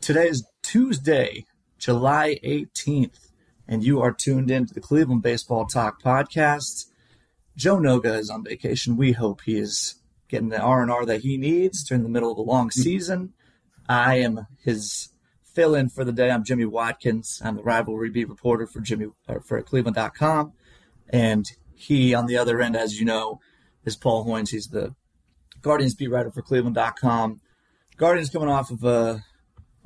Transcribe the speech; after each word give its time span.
Today 0.00 0.28
is 0.28 0.46
Tuesday, 0.62 1.44
July 1.78 2.38
18th, 2.42 3.32
and 3.68 3.84
you 3.84 4.00
are 4.00 4.12
tuned 4.12 4.50
in 4.50 4.64
to 4.64 4.72
the 4.72 4.80
Cleveland 4.80 5.22
Baseball 5.22 5.66
Talk 5.66 6.02
podcast. 6.02 6.86
Joe 7.54 7.76
Noga 7.76 8.18
is 8.18 8.30
on 8.30 8.42
vacation. 8.42 8.96
We 8.96 9.12
hope 9.12 9.42
he 9.42 9.58
is 9.58 9.96
getting 10.28 10.48
the 10.48 10.58
R&R 10.58 11.04
that 11.04 11.20
he 11.20 11.36
needs 11.36 11.84
during 11.84 12.02
the 12.02 12.08
middle 12.08 12.32
of 12.32 12.38
a 12.38 12.42
long 12.42 12.70
season. 12.70 13.34
I 13.90 14.16
am 14.16 14.46
his 14.64 15.10
fill-in 15.44 15.90
for 15.90 16.02
the 16.02 16.12
day. 16.12 16.30
I'm 16.30 16.44
Jimmy 16.44 16.64
Watkins. 16.64 17.42
I'm 17.44 17.56
the 17.56 17.62
rivalry 17.62 18.08
beat 18.08 18.30
reporter 18.30 18.66
for 18.66 18.80
Jimmy 18.80 19.08
uh, 19.28 19.40
for 19.40 19.60
Cleveland.com, 19.60 20.54
and 21.10 21.46
he 21.74 22.14
on 22.14 22.24
the 22.24 22.38
other 22.38 22.62
end, 22.62 22.74
as 22.74 22.98
you 22.98 23.04
know, 23.04 23.40
is 23.84 23.96
Paul 23.96 24.24
Hoynes. 24.24 24.48
He's 24.48 24.68
the 24.68 24.94
Guardians 25.60 25.94
beat 25.94 26.08
writer 26.08 26.30
for 26.30 26.40
Cleveland.com. 26.40 27.42
Guardians 27.98 28.30
coming 28.30 28.48
off 28.48 28.70
of 28.70 28.82
a 28.82 29.24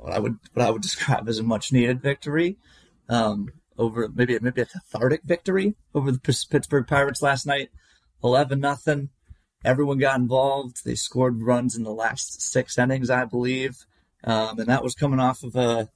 what 0.05 0.13
I 0.13 0.19
would 0.19 0.37
what 0.53 0.65
I 0.65 0.69
would 0.69 0.81
describe 0.83 1.27
as 1.27 1.39
a 1.39 1.43
much 1.43 1.71
needed 1.71 2.01
victory 2.01 2.57
um, 3.09 3.49
over 3.77 4.07
maybe 4.13 4.37
maybe 4.39 4.61
a 4.61 4.65
cathartic 4.65 5.23
victory 5.23 5.75
over 5.95 6.11
the 6.11 6.19
Pittsburgh 6.19 6.87
Pirates 6.87 7.21
last 7.21 7.45
night, 7.45 7.69
eleven 8.23 8.59
nothing. 8.59 9.09
Everyone 9.63 9.97
got 9.97 10.19
involved. 10.19 10.85
They 10.85 10.93
scored 10.93 11.41
runs 11.41 11.75
in 11.75 11.83
the 11.83 11.91
last 11.91 12.39
six 12.39 12.77
innings, 12.77 13.09
I 13.09 13.25
believe, 13.25 13.77
um, 14.23 14.59
and 14.59 14.67
that 14.67 14.83
was 14.83 14.93
coming 14.93 15.19
off 15.19 15.43
of 15.43 15.55
a 15.55 15.89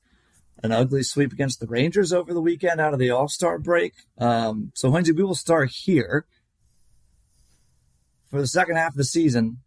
an 0.64 0.72
ugly 0.72 1.04
sweep 1.04 1.32
against 1.32 1.60
the 1.60 1.68
Rangers 1.68 2.12
over 2.12 2.34
the 2.34 2.42
weekend 2.42 2.82
out 2.82 2.94
of 2.94 3.00
the 3.00 3.12
All 3.12 3.28
Star 3.28 3.60
break. 3.60 3.94
Um, 4.18 4.72
so, 4.74 4.90
Lindsay, 4.90 5.12
we 5.12 5.24
will 5.24 5.36
start 5.36 5.70
here 5.70 6.26
for 8.32 8.42
the 8.42 8.48
second 8.48 8.78
half 8.78 8.94
of 8.94 8.98
the 8.98 9.04
season. 9.04 9.60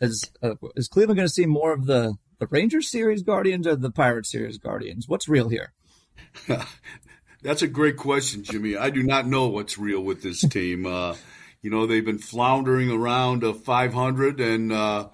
Is 0.00 0.30
uh, 0.42 0.54
is 0.74 0.88
Cleveland 0.88 1.18
going 1.18 1.28
to 1.28 1.32
see 1.32 1.46
more 1.46 1.74
of 1.74 1.84
the 1.84 2.16
the 2.38 2.46
Rangers 2.46 2.90
series 2.90 3.22
Guardians 3.22 3.66
or 3.66 3.76
the 3.76 3.90
Pirates 3.90 4.30
series 4.30 4.58
Guardians? 4.58 5.08
What's 5.08 5.28
real 5.28 5.48
here? 5.48 5.72
That's 7.42 7.62
a 7.62 7.68
great 7.68 7.96
question, 7.96 8.42
Jimmy. 8.42 8.76
I 8.76 8.90
do 8.90 9.02
not 9.02 9.26
know 9.26 9.48
what's 9.48 9.78
real 9.78 10.00
with 10.00 10.22
this 10.22 10.40
team. 10.40 10.86
Uh, 10.86 11.14
you 11.62 11.70
know, 11.70 11.86
they've 11.86 12.04
been 12.04 12.18
floundering 12.18 12.90
around 12.90 13.44
a 13.44 13.54
500, 13.54 14.40
and 14.40 14.72
uh, 14.72 15.08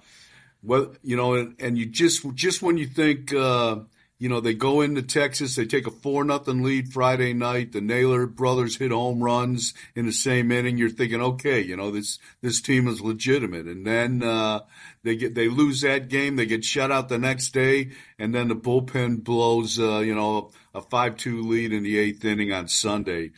well, 0.61 0.93
you 1.03 1.15
know, 1.15 1.35
and, 1.35 1.55
and, 1.59 1.77
you 1.77 1.85
just 1.85 2.25
just 2.35 2.61
when 2.61 2.77
you 2.77 2.85
think, 2.85 3.33
uh, 3.33 3.77
you 4.23 4.29
know, 4.29 4.39
they 4.39 4.53
go 4.53 4.79
into 4.79 5.01
Texas, 5.01 5.57
they 5.57 5.65
take 5.65 5.85
a 5.85 5.91
four 5.91 6.23
nothing 6.23 6.63
lead 6.63 6.93
Friday 6.93 7.33
night. 7.33 7.73
The 7.73 7.81
Naylor 7.81 8.25
brothers 8.25 8.77
hit 8.77 8.91
home 8.91 9.21
runs 9.21 9.73
in 9.95 10.05
the 10.05 10.13
same 10.13 10.49
inning. 10.49 10.77
You're 10.77 10.87
thinking, 10.87 11.21
okay, 11.21 11.59
you 11.59 11.75
know, 11.75 11.91
this 11.91 12.19
this 12.39 12.61
team 12.61 12.87
is 12.87 13.01
legitimate, 13.01 13.65
and 13.65 13.85
then 13.85 14.23
uh, 14.23 14.61
they 15.03 15.17
get 15.17 15.35
they 15.35 15.49
lose 15.49 15.81
that 15.81 16.07
game, 16.07 16.37
they 16.37 16.45
get 16.45 16.63
shut 16.63 16.89
out 16.89 17.09
the 17.09 17.17
next 17.17 17.49
day, 17.49 17.91
and 18.17 18.33
then 18.33 18.47
the 18.47 18.55
bullpen 18.55 19.25
blows, 19.25 19.77
uh, 19.77 19.99
you 19.99 20.15
know, 20.15 20.51
a 20.73 20.79
five 20.79 21.17
two 21.17 21.41
lead 21.41 21.73
in 21.73 21.83
the 21.83 21.97
eighth 21.99 22.23
inning 22.23 22.53
on 22.53 22.69
Sunday, 22.69 23.31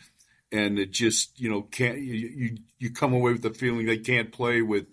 and 0.52 0.78
it 0.78 0.92
just 0.92 1.42
you 1.42 1.50
know 1.50 1.64
can't 1.64 1.98
you 1.98 2.58
you, 2.78 2.92
come 2.92 3.12
away 3.12 3.32
with 3.32 3.42
the 3.42 3.50
feeling 3.50 3.88
they 3.88 3.98
can't 3.98 4.32
play 4.32 4.62
with 4.62 4.86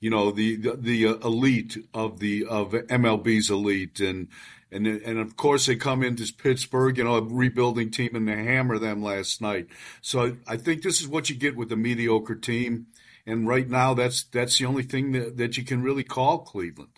you 0.00 0.10
know 0.10 0.32
the 0.32 0.56
the, 0.56 0.76
the 0.76 1.04
elite 1.04 1.78
of 1.94 2.18
the 2.18 2.46
of 2.46 2.72
MLB's 2.72 3.48
elite 3.48 4.00
and 4.00 4.26
and 4.70 4.86
and 4.86 5.18
of 5.18 5.36
course 5.36 5.66
they 5.66 5.76
come 5.76 6.02
into 6.02 6.32
Pittsburgh, 6.32 6.98
you 6.98 7.04
know, 7.04 7.16
a 7.16 7.22
rebuilding 7.22 7.90
team, 7.90 8.14
and 8.14 8.28
they 8.28 8.42
hammer 8.42 8.78
them 8.78 9.02
last 9.02 9.40
night. 9.40 9.68
So 10.00 10.36
I 10.46 10.56
think 10.56 10.82
this 10.82 11.00
is 11.00 11.08
what 11.08 11.30
you 11.30 11.36
get 11.36 11.56
with 11.56 11.70
a 11.72 11.76
mediocre 11.76 12.34
team, 12.34 12.86
and 13.24 13.46
right 13.46 13.68
now 13.68 13.94
that's 13.94 14.24
that's 14.24 14.58
the 14.58 14.66
only 14.66 14.82
thing 14.82 15.12
that, 15.12 15.36
that 15.36 15.56
you 15.56 15.64
can 15.64 15.82
really 15.82 16.04
call 16.04 16.38
Cleveland. 16.38 16.90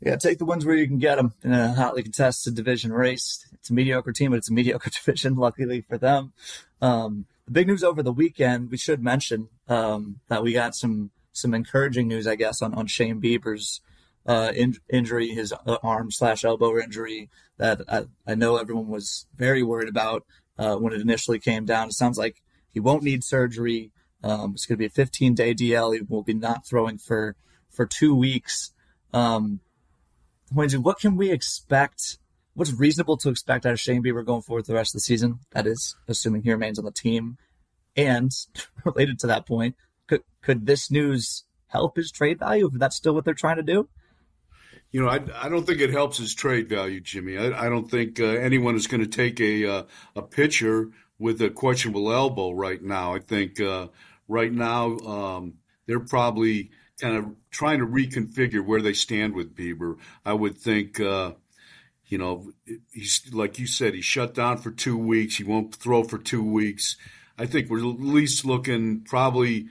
Yeah, 0.00 0.14
take 0.16 0.38
the 0.38 0.44
ones 0.44 0.64
where 0.64 0.76
you 0.76 0.86
can 0.86 0.98
get 0.98 1.16
them 1.16 1.34
in 1.42 1.52
a 1.52 1.74
hotly 1.74 2.04
contested 2.04 2.54
division 2.54 2.92
race. 2.92 3.44
It's 3.52 3.70
a 3.70 3.74
mediocre 3.74 4.12
team, 4.12 4.30
but 4.30 4.36
it's 4.36 4.50
a 4.50 4.52
mediocre 4.52 4.90
division. 5.04 5.34
Luckily 5.34 5.80
for 5.80 5.98
them, 5.98 6.32
um, 6.80 7.26
the 7.46 7.52
big 7.52 7.66
news 7.66 7.82
over 7.82 8.02
the 8.02 8.12
weekend 8.12 8.70
we 8.70 8.76
should 8.76 9.02
mention 9.02 9.48
um, 9.68 10.20
that 10.28 10.42
we 10.42 10.52
got 10.52 10.74
some 10.74 11.10
some 11.32 11.54
encouraging 11.54 12.08
news, 12.08 12.26
I 12.26 12.36
guess, 12.36 12.60
on 12.62 12.74
on 12.74 12.86
Shane 12.86 13.20
Bieber's 13.20 13.80
uh, 14.28 14.52
in, 14.54 14.76
injury, 14.90 15.28
his 15.28 15.54
uh, 15.54 15.78
arm 15.82 16.10
slash 16.10 16.44
elbow 16.44 16.78
injury 16.78 17.30
that 17.56 17.80
I, 17.88 18.04
I, 18.26 18.34
know 18.34 18.58
everyone 18.58 18.88
was 18.88 19.26
very 19.34 19.62
worried 19.62 19.88
about 19.88 20.26
uh, 20.58 20.76
when 20.76 20.92
it 20.92 21.00
initially 21.00 21.38
came 21.38 21.64
down. 21.64 21.88
It 21.88 21.94
sounds 21.94 22.18
like 22.18 22.42
he 22.68 22.78
won't 22.78 23.02
need 23.02 23.24
surgery. 23.24 23.90
Um, 24.22 24.52
it's 24.52 24.66
going 24.66 24.76
to 24.76 24.80
be 24.80 24.86
a 24.86 24.90
15 24.90 25.34
day 25.34 25.54
DL. 25.54 25.94
He 25.94 26.02
will 26.06 26.22
be 26.22 26.34
not 26.34 26.66
throwing 26.66 26.98
for 26.98 27.36
for 27.70 27.86
two 27.86 28.14
weeks. 28.14 28.72
Um, 29.14 29.60
what 30.52 31.00
can 31.00 31.16
we 31.16 31.32
expect? 31.32 32.18
What's 32.52 32.72
reasonable 32.72 33.16
to 33.18 33.30
expect 33.30 33.64
out 33.64 33.72
of 33.72 33.80
Shane 33.80 34.02
Bieber 34.02 34.26
going 34.26 34.42
forward 34.42 34.66
the 34.66 34.74
rest 34.74 34.90
of 34.90 34.98
the 34.98 35.04
season? 35.04 35.38
That 35.52 35.66
is, 35.66 35.96
assuming 36.06 36.42
he 36.42 36.50
remains 36.50 36.78
on 36.78 36.84
the 36.84 36.90
team. 36.90 37.38
And 37.96 38.30
related 38.84 39.18
to 39.20 39.26
that 39.28 39.46
point, 39.46 39.74
could 40.06 40.22
could 40.42 40.66
this 40.66 40.90
news 40.90 41.44
help 41.68 41.96
his 41.96 42.12
trade 42.12 42.40
value 42.40 42.66
if 42.66 42.78
that's 42.78 42.96
still 42.96 43.14
what 43.14 43.24
they're 43.24 43.32
trying 43.32 43.56
to 43.56 43.62
do? 43.62 43.88
You 44.90 45.02
know, 45.02 45.08
I, 45.08 45.20
I 45.34 45.48
don't 45.48 45.66
think 45.66 45.80
it 45.80 45.90
helps 45.90 46.16
his 46.18 46.34
trade 46.34 46.68
value, 46.68 47.00
Jimmy. 47.00 47.36
I, 47.36 47.66
I 47.66 47.68
don't 47.68 47.90
think 47.90 48.20
uh, 48.20 48.24
anyone 48.24 48.74
is 48.74 48.86
going 48.86 49.02
to 49.02 49.06
take 49.06 49.38
a 49.40 49.66
uh, 49.70 49.82
a 50.16 50.22
pitcher 50.22 50.90
with 51.18 51.42
a 51.42 51.50
questionable 51.50 52.12
elbow 52.12 52.52
right 52.52 52.82
now. 52.82 53.14
I 53.14 53.18
think 53.18 53.60
uh, 53.60 53.88
right 54.28 54.52
now 54.52 54.96
um, 54.98 55.54
they're 55.86 56.00
probably 56.00 56.70
kind 57.00 57.16
of 57.16 57.26
trying 57.50 57.80
to 57.80 57.86
reconfigure 57.86 58.64
where 58.64 58.82
they 58.82 58.92
stand 58.92 59.34
with 59.34 59.54
Bieber. 59.54 59.96
I 60.24 60.32
would 60.32 60.58
think, 60.58 61.00
uh, 61.00 61.32
you 62.06 62.18
know, 62.18 62.50
he's 62.92 63.22
like 63.32 63.58
you 63.58 63.66
said, 63.66 63.94
he's 63.94 64.04
shut 64.04 64.34
down 64.34 64.58
for 64.58 64.70
two 64.70 64.96
weeks. 64.96 65.36
He 65.36 65.44
won't 65.44 65.74
throw 65.74 66.02
for 66.02 66.18
two 66.18 66.42
weeks. 66.42 66.96
I 67.36 67.46
think 67.46 67.68
we're 67.68 67.78
at 67.78 68.00
least 68.00 68.44
looking 68.44 69.02
probably 69.02 69.68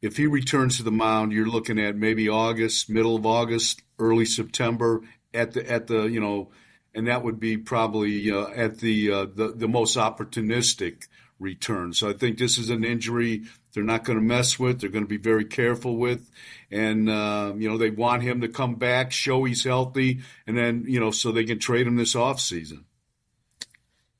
if 0.00 0.16
he 0.16 0.26
returns 0.26 0.76
to 0.76 0.82
the 0.82 0.92
mound, 0.92 1.32
you're 1.32 1.48
looking 1.48 1.78
at 1.78 1.96
maybe 1.96 2.28
August, 2.28 2.88
middle 2.88 3.16
of 3.16 3.26
August, 3.26 3.82
early 3.98 4.24
September 4.24 5.02
at 5.34 5.52
the 5.52 5.70
at 5.70 5.86
the 5.86 6.04
you 6.04 6.20
know, 6.20 6.50
and 6.94 7.06
that 7.08 7.22
would 7.22 7.40
be 7.40 7.56
probably 7.56 8.30
uh, 8.30 8.48
at 8.48 8.78
the, 8.78 9.12
uh, 9.12 9.26
the 9.34 9.52
the 9.54 9.68
most 9.68 9.96
opportunistic 9.96 11.06
return. 11.38 11.92
So 11.92 12.08
I 12.08 12.12
think 12.12 12.38
this 12.38 12.58
is 12.58 12.70
an 12.70 12.84
injury 12.84 13.44
they're 13.72 13.84
not 13.84 14.04
going 14.04 14.18
to 14.18 14.24
mess 14.24 14.58
with. 14.58 14.80
They're 14.80 14.90
going 14.90 15.04
to 15.04 15.08
be 15.08 15.18
very 15.18 15.44
careful 15.44 15.96
with, 15.96 16.30
and 16.70 17.08
uh, 17.08 17.52
you 17.56 17.68
know 17.68 17.78
they 17.78 17.90
want 17.90 18.22
him 18.22 18.40
to 18.40 18.48
come 18.48 18.76
back, 18.76 19.12
show 19.12 19.44
he's 19.44 19.64
healthy, 19.64 20.20
and 20.46 20.56
then 20.56 20.84
you 20.86 21.00
know 21.00 21.10
so 21.10 21.32
they 21.32 21.44
can 21.44 21.58
trade 21.58 21.86
him 21.86 21.96
this 21.96 22.14
off 22.14 22.40
season. 22.40 22.84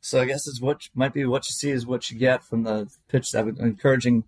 So 0.00 0.21
I 0.21 0.27
guess 0.27 0.47
it's 0.47 0.61
what 0.61 0.88
might 0.94 1.12
be 1.12 1.25
what 1.25 1.49
you 1.49 1.53
see 1.53 1.71
is 1.71 1.87
what 1.87 2.11
you 2.11 2.19
get 2.19 2.43
from 2.43 2.62
the 2.62 2.88
pitch 3.09 3.33
that 3.33 3.47
encouraging 3.47 4.25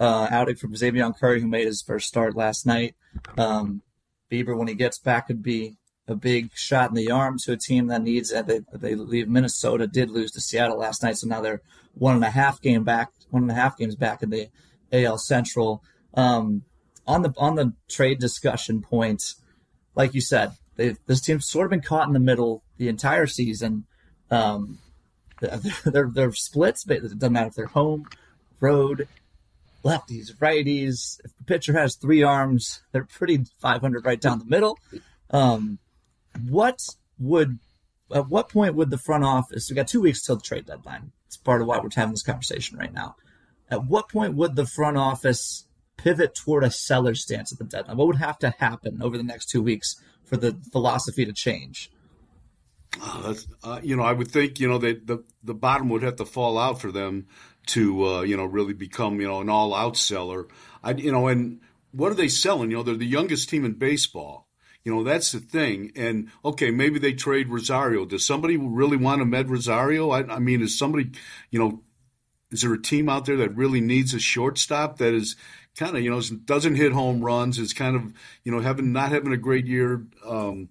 uh, 0.00 0.26
outing 0.30 0.56
from 0.56 0.72
Xzavion 0.72 1.16
Curry, 1.16 1.40
who 1.40 1.46
made 1.46 1.66
his 1.66 1.82
first 1.82 2.08
start 2.08 2.34
last 2.34 2.66
night. 2.66 2.96
Um, 3.36 3.82
Bieber, 4.30 4.56
when 4.56 4.68
he 4.68 4.74
gets 4.74 4.98
back, 4.98 5.26
could 5.26 5.42
be 5.42 5.76
a 6.08 6.14
big 6.14 6.50
shot 6.56 6.88
in 6.88 6.96
the 6.96 7.10
arm 7.10 7.38
to 7.38 7.52
a 7.52 7.56
team 7.56 7.88
that 7.88 8.02
needs 8.02 8.32
it. 8.32 8.46
They, 8.46 8.60
they 8.72 8.94
leave 8.94 9.28
Minnesota, 9.28 9.86
did 9.86 10.10
lose 10.10 10.32
to 10.32 10.40
Seattle 10.40 10.78
last 10.78 11.02
night, 11.02 11.18
so 11.18 11.28
now 11.28 11.40
they're 11.40 11.60
one 11.94 12.14
and 12.14 12.24
a 12.24 12.30
half 12.30 12.60
game 12.60 12.82
back, 12.82 13.10
one 13.28 13.42
and 13.42 13.52
a 13.52 13.54
half 13.54 13.76
games 13.76 13.94
back 13.94 14.22
in 14.22 14.30
the 14.30 14.48
AL 14.90 15.18
Central. 15.18 15.84
Um, 16.14 16.64
on 17.06 17.22
the 17.22 17.32
on 17.36 17.56
the 17.56 17.74
trade 17.88 18.18
discussion 18.18 18.82
point, 18.82 19.34
like 19.94 20.14
you 20.14 20.20
said, 20.20 20.52
they, 20.76 20.96
this 21.06 21.20
team's 21.20 21.46
sort 21.46 21.66
of 21.66 21.70
been 21.70 21.82
caught 21.82 22.06
in 22.06 22.14
the 22.14 22.20
middle 22.20 22.62
the 22.78 22.88
entire 22.88 23.26
season. 23.26 23.84
Um, 24.30 24.78
they're, 25.40 26.10
they're 26.12 26.32
splits, 26.32 26.84
but 26.84 26.98
it 26.98 27.02
doesn't 27.02 27.32
matter 27.32 27.48
if 27.48 27.54
they're 27.54 27.66
home, 27.66 28.06
road, 28.60 29.08
lefties, 29.84 30.34
righties. 30.36 31.20
If 31.24 31.36
the 31.36 31.44
pitcher 31.44 31.72
has 31.72 31.96
three 31.96 32.22
arms, 32.22 32.82
they're 32.92 33.04
pretty 33.04 33.44
500 33.60 34.04
right 34.04 34.20
down 34.20 34.38
the 34.38 34.44
middle. 34.44 34.78
Um, 35.30 35.78
what 36.48 36.80
would, 37.18 37.58
at 38.14 38.28
what 38.28 38.48
point 38.48 38.74
would 38.74 38.90
the 38.90 38.98
front 38.98 39.24
office, 39.24 39.68
we 39.70 39.76
got 39.76 39.88
two 39.88 40.00
weeks 40.00 40.22
till 40.22 40.36
the 40.36 40.42
trade 40.42 40.66
deadline. 40.66 41.12
It's 41.26 41.36
part 41.36 41.60
of 41.60 41.66
why 41.66 41.78
we're 41.78 41.90
having 41.94 42.12
this 42.12 42.22
conversation 42.22 42.78
right 42.78 42.92
now. 42.92 43.16
At 43.70 43.86
what 43.86 44.08
point 44.08 44.34
would 44.34 44.56
the 44.56 44.66
front 44.66 44.96
office 44.96 45.66
pivot 45.96 46.34
toward 46.34 46.64
a 46.64 46.70
seller 46.70 47.14
stance 47.14 47.52
at 47.52 47.58
the 47.58 47.64
deadline? 47.64 47.96
What 47.96 48.08
would 48.08 48.16
have 48.16 48.38
to 48.40 48.50
happen 48.50 49.00
over 49.02 49.16
the 49.16 49.22
next 49.22 49.48
two 49.48 49.62
weeks 49.62 49.96
for 50.24 50.36
the 50.36 50.56
philosophy 50.72 51.24
to 51.24 51.32
change? 51.32 51.90
Uh, 53.00 53.34
uh, 53.62 53.80
you 53.82 53.94
know, 53.96 54.02
I 54.02 54.12
would 54.12 54.30
think 54.30 54.58
you 54.58 54.68
know 54.68 54.78
that 54.78 55.06
the 55.06 55.22
the 55.44 55.54
bottom 55.54 55.88
would 55.90 56.02
have 56.02 56.16
to 56.16 56.24
fall 56.24 56.58
out 56.58 56.80
for 56.80 56.90
them 56.90 57.28
to 57.70 58.04
uh, 58.04 58.20
you 58.22 58.36
know 58.36 58.44
really 58.44 58.74
become 58.74 59.20
you 59.20 59.28
know 59.28 59.40
an 59.40 59.48
all 59.48 59.74
out 59.74 59.96
seller. 59.96 60.46
I 60.82 60.92
you 60.92 61.12
know 61.12 61.28
and 61.28 61.60
what 61.92 62.12
are 62.12 62.16
they 62.16 62.28
selling? 62.28 62.70
You 62.70 62.78
know 62.78 62.82
they're 62.82 62.94
the 62.94 63.06
youngest 63.06 63.48
team 63.48 63.64
in 63.64 63.74
baseball. 63.74 64.48
You 64.84 64.94
know 64.94 65.04
that's 65.04 65.32
the 65.32 65.40
thing. 65.40 65.92
And 65.96 66.30
okay, 66.44 66.70
maybe 66.70 66.98
they 66.98 67.12
trade 67.12 67.48
Rosario. 67.48 68.04
Does 68.04 68.26
somebody 68.26 68.56
really 68.56 68.96
want 68.96 69.22
Amed 69.22 69.48
Rosario? 69.48 70.10
I, 70.10 70.20
I 70.26 70.38
mean, 70.38 70.62
is 70.62 70.78
somebody 70.78 71.10
you 71.50 71.58
know 71.58 71.82
is 72.50 72.62
there 72.62 72.74
a 72.74 72.82
team 72.82 73.08
out 73.08 73.26
there 73.26 73.36
that 73.36 73.56
really 73.56 73.80
needs 73.80 74.14
a 74.14 74.20
shortstop 74.20 74.98
that 74.98 75.14
is 75.14 75.36
kind 75.76 75.96
of 75.96 76.02
you 76.02 76.10
know 76.10 76.20
doesn't 76.44 76.74
hit 76.74 76.92
home 76.92 77.20
runs 77.20 77.58
is 77.58 77.72
kind 77.72 77.94
of 77.94 78.12
you 78.44 78.52
know 78.52 78.60
having 78.60 78.92
not 78.92 79.10
having 79.10 79.32
a 79.32 79.36
great 79.36 79.66
year 79.66 80.06
um, 80.26 80.68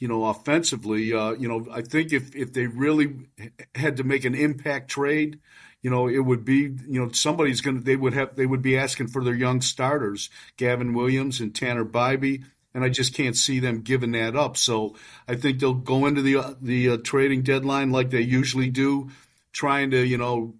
you 0.00 0.08
know, 0.08 0.24
offensively, 0.24 1.12
uh, 1.12 1.32
you 1.32 1.46
know, 1.46 1.66
I 1.70 1.82
think 1.82 2.12
if 2.12 2.34
if 2.34 2.54
they 2.54 2.66
really 2.66 3.28
had 3.74 3.98
to 3.98 4.04
make 4.04 4.24
an 4.24 4.34
impact 4.34 4.90
trade, 4.90 5.38
you 5.82 5.90
know, 5.90 6.08
it 6.08 6.18
would 6.18 6.44
be, 6.44 6.74
you 6.86 7.00
know, 7.00 7.10
somebody's 7.10 7.60
going 7.60 7.78
to, 7.78 7.82
they 7.84 7.96
would 7.96 8.12
have, 8.12 8.36
they 8.36 8.46
would 8.46 8.62
be 8.62 8.76
asking 8.76 9.08
for 9.08 9.24
their 9.24 9.34
young 9.34 9.60
starters, 9.60 10.28
Gavin 10.56 10.92
Williams 10.92 11.40
and 11.40 11.54
Tanner 11.54 11.84
Bibee. 11.84 12.44
And 12.72 12.84
I 12.84 12.88
just 12.88 13.14
can't 13.14 13.36
see 13.36 13.58
them 13.58 13.80
giving 13.80 14.12
that 14.12 14.36
up. 14.36 14.56
So 14.56 14.94
I 15.26 15.34
think 15.34 15.58
they'll 15.58 15.74
go 15.74 16.06
into 16.06 16.22
the 16.22 16.56
the 16.62 16.90
uh, 16.90 16.96
trading 17.02 17.42
deadline 17.42 17.90
like 17.90 18.10
they 18.10 18.20
usually 18.20 18.70
do, 18.70 19.10
trying 19.52 19.90
to 19.90 20.06
you 20.06 20.16
know 20.16 20.54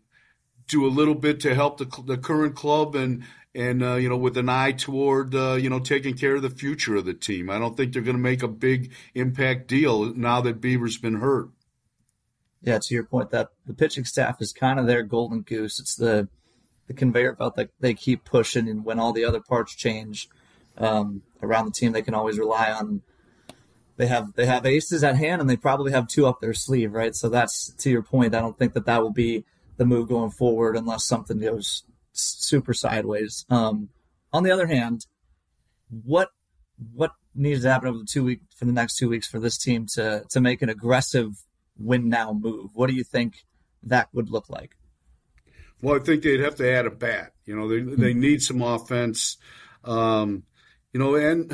do 0.67 0.87
a 0.87 0.91
little 0.91 1.15
bit 1.15 1.39
to 1.41 1.55
help 1.55 1.79
the 1.79 2.03
the 2.07 2.19
current 2.19 2.57
club 2.57 2.97
and 2.97 3.23
and 3.55 3.85
uh, 3.85 3.95
you 3.95 4.09
know 4.09 4.17
with 4.17 4.37
an 4.37 4.49
eye 4.49 4.73
toward 4.73 5.37
uh, 5.37 5.53
you 5.53 5.71
know 5.71 5.79
taking 5.79 6.17
care 6.17 6.35
of 6.35 6.43
the 6.43 6.51
future 6.51 6.97
of 6.97 7.05
the 7.05 7.15
team. 7.15 7.49
I 7.49 7.61
don't 7.61 7.77
think 7.77 7.93
they're 7.93 8.03
going 8.03 8.17
to 8.17 8.23
make 8.23 8.43
a 8.43 8.49
big 8.49 8.93
impact 9.15 9.69
deal 9.69 10.13
now 10.13 10.41
that 10.41 10.61
Bieber's 10.61 10.99
been 10.99 11.21
hurt 11.21 11.51
yeah, 12.62 12.79
to 12.79 12.95
your 12.95 13.05
point, 13.05 13.31
that 13.31 13.51
the 13.67 13.75
pitching 13.75 14.05
staff 14.05 14.41
is 14.41 14.53
kind 14.53 14.79
of 14.79 14.87
their 14.87 15.03
golden 15.03 15.43
goose. 15.43 15.81
It's 15.81 15.97
the 15.97 16.29
the 16.87 16.95
conveyor 16.95 17.35
belt 17.35 17.55
that 17.55 17.71
they 17.79 17.95
keep 17.95 18.25
pushing, 18.25 18.69
and 18.69 18.85
when 18.85 18.99
all 18.99 19.12
the 19.12 19.25
other 19.25 19.41
parts 19.41 19.75
change 19.75 20.29
um, 20.77 21.23
around 21.43 21.67
the 21.67 21.71
team, 21.71 21.93
they 21.93 22.03
can 22.03 22.15
always 22.15 22.39
rely 22.39 22.71
on. 22.71 23.03
They 23.97 24.07
have 24.07 24.35
they 24.35 24.47
have 24.47 24.67
aces 24.67 25.05
at 25.05 25.17
hand, 25.17 25.41
and 25.41 25.49
they 25.49 25.57
probably 25.57 25.93
have 25.93 26.09
two 26.09 26.27
up 26.27 26.41
their 26.41 26.55
sleeve, 26.55 26.93
right? 26.93 27.15
So 27.15 27.29
that's 27.29 27.73
to 27.75 27.91
your 27.91 28.03
point. 28.03 28.35
I 28.35 28.41
don't 28.41 28.59
think 28.59 28.75
that 28.75 28.87
that 28.87 29.03
will 29.03 29.12
be 29.12 29.45
the 29.77 29.87
move 29.87 30.09
going 30.09 30.31
forward 30.31 30.77
unless 30.77 31.07
something 31.07 31.39
goes 31.39 31.85
super 32.12 32.75
sideways. 32.75 33.47
Um, 33.49 33.91
on 34.33 34.43
the 34.43 34.51
other 34.51 34.67
hand, 34.67 35.07
what 35.89 36.31
what 36.95 37.12
needs 37.35 37.62
to 37.62 37.71
happen 37.71 37.89
over 37.89 37.99
the 37.99 38.05
two 38.05 38.25
week 38.25 38.41
for 38.57 38.65
the 38.65 38.73
next 38.73 38.97
two 38.97 39.09
weeks 39.09 39.29
for 39.29 39.39
this 39.39 39.57
team 39.57 39.87
to 39.95 40.25
to 40.31 40.41
make 40.41 40.62
an 40.62 40.69
aggressive 40.69 41.33
win 41.81 42.09
now 42.09 42.32
move. 42.32 42.71
What 42.75 42.88
do 42.88 42.94
you 42.94 43.05
think 43.05 43.44
that 43.82 44.09
would 44.12 44.31
look 44.31 44.49
like? 44.49 44.77
Well, 45.82 45.97
I 45.97 46.00
think 46.00 46.23
they'd 46.23 46.41
have 46.41 46.56
to 46.56 46.71
add 46.71 46.87
a 46.87 46.91
bat. 46.91 47.32
You 47.47 47.56
know, 47.56 47.69
they 47.69 47.81
they 47.81 48.15
need 48.15 48.43
some 48.43 48.62
offense. 48.62 49.38
Um, 49.85 50.44
you 50.93 51.00
know, 51.00 51.15
and 51.15 51.50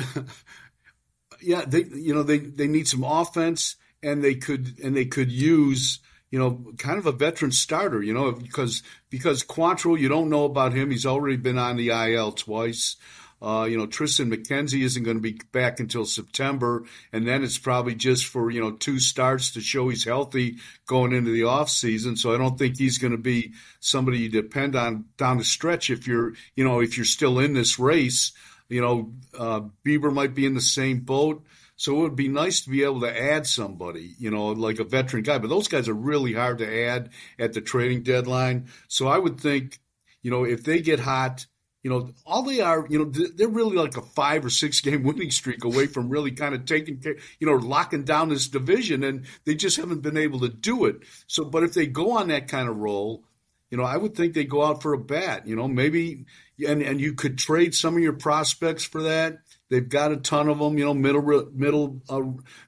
yeah, 1.41 1.63
they 1.65 1.83
you 1.83 2.13
know 2.13 2.23
they 2.23 2.39
they 2.39 2.67
need 2.67 2.87
some 2.87 3.03
offense, 3.03 3.75
and 4.03 4.23
they 4.23 4.35
could 4.35 4.79
and 4.83 4.95
they 4.95 5.05
could 5.05 5.31
use 5.31 5.99
you 6.29 6.39
know 6.39 6.73
kind 6.77 6.97
of 6.97 7.05
a 7.05 7.11
veteran 7.11 7.51
starter. 7.51 8.01
You 8.01 8.13
know, 8.13 8.31
because 8.33 8.83
because 9.09 9.43
Quantrill, 9.43 9.99
you 9.99 10.09
don't 10.09 10.29
know 10.29 10.43
about 10.43 10.73
him. 10.73 10.91
He's 10.91 11.05
already 11.05 11.37
been 11.37 11.57
on 11.57 11.77
the 11.77 11.89
IL 11.89 12.33
twice. 12.33 12.97
Uh, 13.41 13.67
you 13.69 13.77
know, 13.77 13.85
Triston 13.85 14.33
McKenzie 14.33 14.83
isn't 14.83 15.03
going 15.03 15.17
to 15.17 15.21
be 15.21 15.39
back 15.51 15.79
until 15.79 16.05
September, 16.05 16.85
and 17.13 17.27
then 17.27 17.43
it's 17.43 17.57
probably 17.57 17.93
just 17.93 18.25
for 18.25 18.49
you 18.49 18.59
know 18.59 18.71
two 18.71 18.99
starts 18.99 19.51
to 19.51 19.61
show 19.61 19.89
he's 19.89 20.05
healthy 20.05 20.57
going 20.87 21.13
into 21.13 21.31
the 21.31 21.43
off 21.43 21.69
season. 21.69 22.15
So 22.15 22.33
I 22.33 22.37
don't 22.37 22.57
think 22.57 22.77
he's 22.77 22.97
going 22.97 23.11
to 23.11 23.17
be 23.17 23.53
somebody 23.79 24.19
you 24.19 24.29
depend 24.29 24.75
on 24.75 25.05
down 25.17 25.37
the 25.37 25.43
stretch 25.43 25.89
if 25.89 26.07
you're 26.07 26.33
you 26.55 26.63
know 26.63 26.81
if 26.81 26.97
you're 26.97 27.05
still 27.05 27.39
in 27.39 27.53
this 27.53 27.77
race. 27.77 28.31
You 28.69 28.81
know, 28.81 29.13
uh, 29.37 29.61
Bieber 29.85 30.11
might 30.11 30.33
be 30.33 30.45
in 30.45 30.53
the 30.53 30.61
same 30.61 30.99
boat. 30.99 31.45
So 31.79 31.95
it 31.99 32.01
would 32.01 32.15
be 32.15 32.27
nice 32.27 32.61
to 32.61 32.71
be 32.71 32.83
able 32.83 33.01
to 33.01 33.21
add 33.21 33.45
somebody, 33.45 34.15
you 34.17 34.31
know, 34.31 34.47
like 34.47 34.79
a 34.79 34.83
veteran 34.83 35.21
guy. 35.21 35.37
But 35.37 35.49
those 35.49 35.67
guys 35.67 35.87
are 35.87 35.93
really 35.93 36.33
hard 36.33 36.57
to 36.57 36.85
add 36.85 37.11
at 37.37 37.53
the 37.53 37.61
trading 37.61 38.01
deadline. 38.01 38.69
So 38.87 39.07
I 39.07 39.19
would 39.19 39.39
think, 39.39 39.79
you 40.23 40.31
know, 40.31 40.43
if 40.43 40.63
they 40.63 40.81
get 40.81 40.99
hot, 40.99 41.45
you 41.87 41.93
know, 41.93 42.09
all 42.25 42.43
they 42.43 42.59
are, 42.59 42.85
you 42.89 42.99
know, 42.99 43.05
they're 43.05 43.47
really 43.47 43.77
like 43.77 43.95
a 43.95 44.01
five 44.01 44.43
or 44.43 44.49
six 44.49 44.81
game 44.81 45.03
winning 45.03 45.31
streak 45.31 45.63
away 45.63 45.87
from 45.87 46.09
really 46.09 46.31
kind 46.31 46.53
of 46.53 46.65
taking 46.65 46.99
care, 46.99 47.15
you 47.39 47.47
know, 47.47 47.55
locking 47.55 48.03
down 48.03 48.27
this 48.27 48.49
division, 48.49 49.05
and 49.05 49.25
they 49.45 49.55
just 49.55 49.77
haven't 49.77 50.01
been 50.01 50.17
able 50.17 50.41
to 50.41 50.49
do 50.49 50.83
it. 50.83 50.97
So, 51.27 51.45
but 51.45 51.63
if 51.63 51.73
they 51.73 51.87
go 51.87 52.17
on 52.17 52.27
that 52.27 52.49
kind 52.49 52.67
of 52.67 52.75
roll, 52.75 53.23
you 53.71 53.77
know, 53.77 53.85
I 53.85 53.95
would 53.95 54.15
think 54.15 54.33
they 54.33 54.43
go 54.43 54.65
out 54.65 54.81
for 54.81 54.91
a 54.91 54.97
bat. 54.97 55.47
You 55.47 55.55
know, 55.55 55.69
maybe, 55.69 56.25
and 56.67 56.81
and 56.81 56.99
you 56.99 57.13
could 57.13 57.37
trade 57.37 57.73
some 57.73 57.95
of 57.95 58.03
your 58.03 58.11
prospects 58.11 58.83
for 58.83 59.03
that. 59.03 59.37
They've 59.69 59.87
got 59.87 60.11
a 60.11 60.17
ton 60.17 60.49
of 60.49 60.59
them, 60.59 60.77
you 60.77 60.83
know, 60.83 60.93
middle 60.93 61.21
middle 61.53 62.01
uh, 62.09 62.21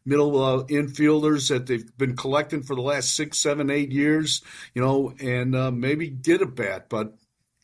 middle 0.06 0.42
uh, 0.42 0.64
infielders 0.64 1.50
that 1.50 1.68
they've 1.68 1.98
been 1.98 2.16
collecting 2.16 2.64
for 2.64 2.74
the 2.74 2.82
last 2.82 3.18
six, 3.18 3.38
seven, 3.38 3.70
eight 3.70 3.92
years, 3.92 4.42
you 4.74 4.82
know, 4.82 5.14
and 5.20 5.58
uh, 5.58 5.72
maybe 5.72 6.08
get 6.08 6.42
a 6.42 6.46
bat. 6.46 6.88
But 6.88 7.16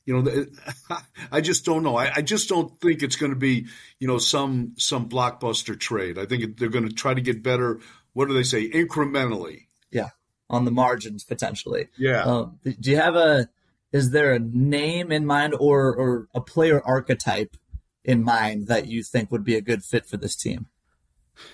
you 0.06 0.22
know, 0.22 0.46
I 1.31 1.42
just 1.42 1.66
don't 1.66 1.84
know. 1.84 1.96
I, 1.96 2.12
I 2.18 2.22
just 2.22 2.48
don't 2.48 2.80
think 2.80 3.02
it's 3.02 3.16
going 3.16 3.31
to 3.31 3.38
be, 3.38 3.66
you 4.00 4.07
know, 4.07 4.18
some 4.18 4.74
some 4.78 5.10
blockbuster 5.10 5.80
trade. 5.80 6.18
I 6.18 6.25
think 6.25 6.57
they're 6.57 6.69
going 6.69 6.88
to 6.88 6.94
try 6.94 7.13
to 7.13 7.22
get 7.22 7.44
better. 7.44 7.80
What 8.13 8.28
do 8.28 8.34
they 8.34 8.44
say? 8.44 8.69
Incrementally. 8.69 9.68
Yeah, 9.92 10.10
on 10.50 10.66
the 10.66 10.72
margins 10.72 11.24
potentially. 11.24 11.90
Yeah. 11.98 12.24
Um, 12.24 12.60
do 12.63 12.92
you 12.92 12.98
have 12.98 13.16
a? 13.16 13.50
Is 13.92 14.12
there 14.12 14.34
a 14.34 14.40
name 14.40 15.12
in 15.12 15.25
mind 15.25 15.56
or 15.60 15.96
or 15.96 16.28
a 16.36 16.42
player 16.42 16.81
archetype 16.86 17.56
in 18.04 18.24
mind 18.24 18.68
that 18.68 18.88
you 18.88 19.04
think 19.04 19.31
would 19.31 19.44
be 19.44 19.56
a 19.56 19.62
good 19.62 19.84
fit 19.84 20.06
for 20.06 20.18
this 20.18 20.36
team? 20.36 20.68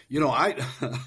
You 0.10 0.20
know, 0.20 0.30
I. 0.30 0.56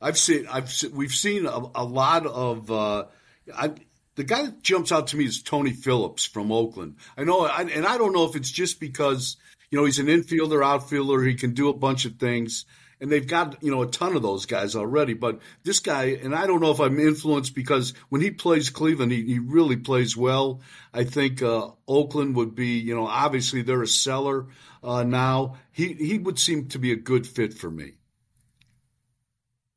I've 0.00 0.16
seen, 0.16 0.46
I've 0.46 0.72
we've 0.92 1.10
seen 1.10 1.44
a, 1.46 1.58
a 1.74 1.82
lot 1.84 2.24
of. 2.24 2.70
Uh, 2.70 3.06
I, 3.52 3.72
the 4.18 4.24
guy 4.24 4.42
that 4.42 4.64
jumps 4.64 4.90
out 4.90 5.06
to 5.06 5.16
me 5.16 5.26
is 5.26 5.44
Tony 5.44 5.70
Phillips 5.70 6.24
from 6.24 6.50
Oakland. 6.50 6.96
I 7.16 7.22
know, 7.22 7.46
and 7.46 7.86
I 7.86 7.96
don't 7.96 8.12
know 8.12 8.24
if 8.24 8.34
it's 8.34 8.50
just 8.50 8.80
because 8.80 9.36
you 9.70 9.78
know 9.78 9.84
he's 9.84 10.00
an 10.00 10.06
infielder, 10.06 10.62
outfielder, 10.62 11.22
he 11.22 11.36
can 11.36 11.54
do 11.54 11.68
a 11.68 11.72
bunch 11.72 12.04
of 12.04 12.16
things, 12.16 12.64
and 13.00 13.12
they've 13.12 13.28
got 13.28 13.62
you 13.62 13.70
know 13.70 13.82
a 13.82 13.86
ton 13.86 14.16
of 14.16 14.22
those 14.22 14.44
guys 14.44 14.74
already. 14.74 15.14
But 15.14 15.38
this 15.62 15.78
guy, 15.78 16.18
and 16.20 16.34
I 16.34 16.48
don't 16.48 16.60
know 16.60 16.72
if 16.72 16.80
I'm 16.80 16.98
influenced 16.98 17.54
because 17.54 17.94
when 18.08 18.20
he 18.20 18.32
plays 18.32 18.70
Cleveland, 18.70 19.12
he, 19.12 19.22
he 19.22 19.38
really 19.38 19.76
plays 19.76 20.16
well. 20.16 20.62
I 20.92 21.04
think 21.04 21.40
uh, 21.40 21.68
Oakland 21.86 22.34
would 22.34 22.56
be, 22.56 22.80
you 22.80 22.96
know, 22.96 23.06
obviously 23.06 23.62
they're 23.62 23.82
a 23.82 23.86
seller 23.86 24.48
uh, 24.82 25.04
now. 25.04 25.58
He 25.70 25.92
he 25.92 26.18
would 26.18 26.40
seem 26.40 26.66
to 26.70 26.80
be 26.80 26.90
a 26.90 26.96
good 26.96 27.24
fit 27.24 27.54
for 27.54 27.70
me, 27.70 27.92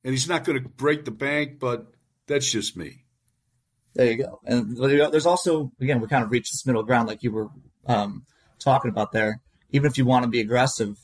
and 0.03 0.13
he's 0.15 0.27
not 0.27 0.45
going 0.45 0.63
to 0.63 0.67
break 0.67 1.05
the 1.05 1.11
bank, 1.11 1.59
but 1.59 1.93
that's 2.25 2.49
just 2.51 2.75
me. 2.75 3.03
There 3.93 4.11
you 4.11 4.17
go. 4.17 4.39
And 4.45 4.77
there's 4.77 5.25
also, 5.25 5.71
again, 5.81 5.99
we 5.99 6.07
kind 6.07 6.23
of 6.23 6.31
reached 6.31 6.53
this 6.53 6.65
middle 6.65 6.83
ground 6.83 7.07
like 7.07 7.23
you 7.23 7.31
were 7.31 7.49
um, 7.87 8.25
talking 8.59 8.89
about 8.89 9.11
there. 9.11 9.41
Even 9.71 9.89
if 9.89 9.97
you 9.97 10.05
want 10.05 10.23
to 10.23 10.29
be 10.29 10.39
aggressive, 10.39 10.97